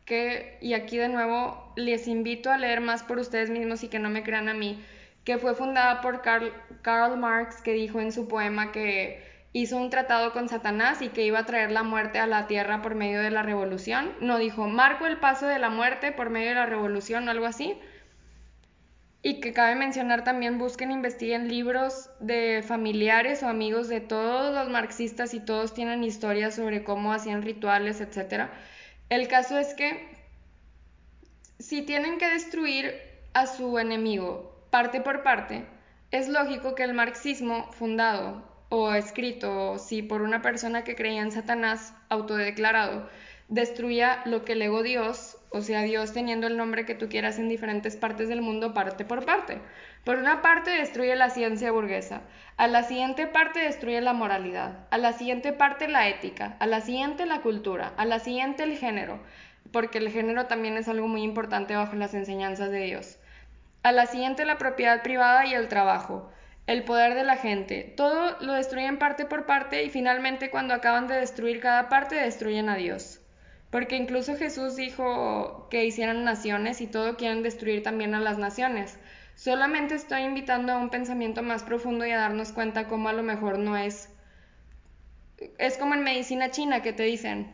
[0.05, 3.99] que, y aquí de nuevo les invito a leer más por ustedes mismos y que
[3.99, 4.81] no me crean a mí,
[5.25, 9.89] que fue fundada por Karl, Karl Marx, que dijo en su poema que hizo un
[9.89, 13.21] tratado con Satanás y que iba a traer la muerte a la tierra por medio
[13.21, 14.11] de la revolución.
[14.19, 17.45] No dijo, marco el paso de la muerte por medio de la revolución o algo
[17.45, 17.79] así.
[19.21, 24.69] Y que cabe mencionar también, busquen, investiguen libros de familiares o amigos de todos los
[24.69, 28.49] marxistas y todos tienen historias sobre cómo hacían rituales, etc.
[29.07, 30.05] El caso es que
[31.59, 32.93] si tienen que destruir
[33.33, 35.63] a su enemigo parte por parte,
[36.11, 41.31] es lógico que el marxismo fundado o escrito, si por una persona que creía en
[41.31, 43.07] Satanás, autodeclarado,
[43.47, 47.47] destruya lo que legó Dios, o sea, Dios teniendo el nombre que tú quieras en
[47.47, 49.59] diferentes partes del mundo, parte por parte.
[50.03, 52.21] Por una parte destruye la ciencia burguesa,
[52.57, 56.81] a la siguiente parte destruye la moralidad, a la siguiente parte la ética, a la
[56.81, 59.19] siguiente la cultura, a la siguiente el género,
[59.71, 63.17] porque el género también es algo muy importante bajo las enseñanzas de Dios.
[63.83, 66.31] A la siguiente la propiedad privada y el trabajo
[66.67, 67.93] el poder de la gente.
[67.95, 72.69] Todo lo destruyen parte por parte y finalmente cuando acaban de destruir cada parte destruyen
[72.69, 73.21] a Dios.
[73.69, 78.97] Porque incluso Jesús dijo que hicieran naciones y todo quieren destruir también a las naciones.
[79.35, 83.21] Solamente estoy invitando a un pensamiento más profundo y a darnos cuenta cómo a lo
[83.23, 84.09] mejor no es...
[85.57, 87.53] Es como en medicina china que te dicen,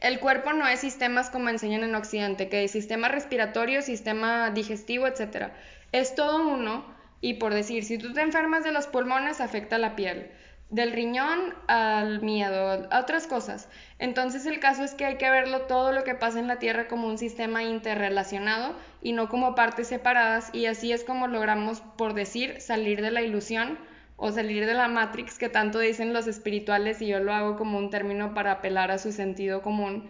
[0.00, 5.06] el cuerpo no es sistemas como enseñan en Occidente, que es sistema respiratorio, sistema digestivo,
[5.06, 5.48] etc.
[5.92, 6.86] Es todo uno
[7.20, 10.30] y por decir, si tú te enfermas de los pulmones, afecta la piel
[10.70, 13.68] del riñón al miedo, a otras cosas.
[13.98, 16.86] Entonces el caso es que hay que verlo todo lo que pasa en la Tierra
[16.86, 22.14] como un sistema interrelacionado y no como partes separadas y así es como logramos, por
[22.14, 23.78] decir, salir de la ilusión
[24.16, 27.78] o salir de la Matrix que tanto dicen los espirituales y yo lo hago como
[27.78, 30.08] un término para apelar a su sentido común.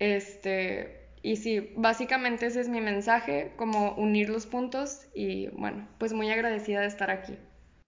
[0.00, 6.12] Este, y sí, básicamente ese es mi mensaje, como unir los puntos y bueno, pues
[6.12, 7.36] muy agradecida de estar aquí.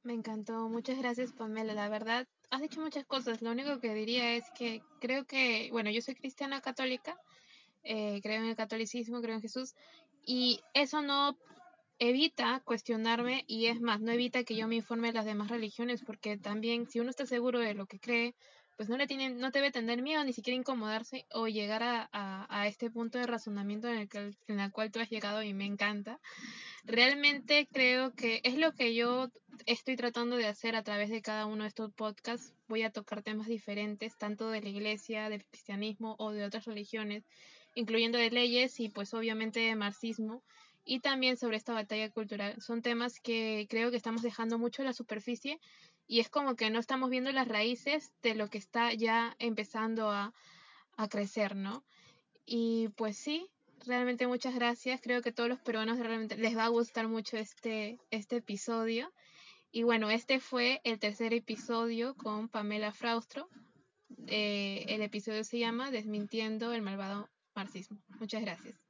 [0.02, 4.34] Me encantó, muchas gracias Pamela, la verdad has dicho muchas cosas, lo único que diría
[4.34, 7.16] es que creo que, bueno, yo soy cristiana católica,
[7.84, 9.76] eh, creo en el catolicismo, creo en Jesús,
[10.26, 11.38] y eso no
[12.00, 16.02] evita cuestionarme y es más, no evita que yo me informe de las demás religiones,
[16.04, 18.34] porque también si uno está seguro de lo que cree,
[18.78, 22.68] pues no le tiene, no debe tener miedo, ni siquiera incomodarse o llegar a, a,
[22.68, 25.64] este punto de razonamiento en el, que, en el cual tú has llegado y me
[25.64, 26.20] encanta.
[26.84, 29.30] Realmente creo que es lo que yo
[29.66, 32.54] estoy tratando de hacer a través de cada uno de estos podcasts.
[32.68, 37.24] Voy a tocar temas diferentes, tanto de la iglesia, del cristianismo o de otras religiones,
[37.74, 40.44] incluyendo de leyes y pues obviamente de marxismo
[40.84, 42.54] y también sobre esta batalla cultural.
[42.62, 45.58] Son temas que creo que estamos dejando mucho en la superficie
[46.08, 50.10] y es como que no estamos viendo las raíces de lo que está ya empezando
[50.10, 50.32] a,
[50.96, 51.84] a crecer, ¿no?
[52.46, 53.46] Y pues sí,
[53.86, 55.02] realmente muchas gracias.
[55.02, 59.12] Creo que a todos los peruanos realmente les va a gustar mucho este, este episodio.
[59.70, 63.50] Y bueno, este fue el tercer episodio con Pamela Fraustro.
[64.26, 67.98] Eh, el episodio se llama Desmintiendo el malvado marxismo.
[68.18, 68.87] Muchas gracias.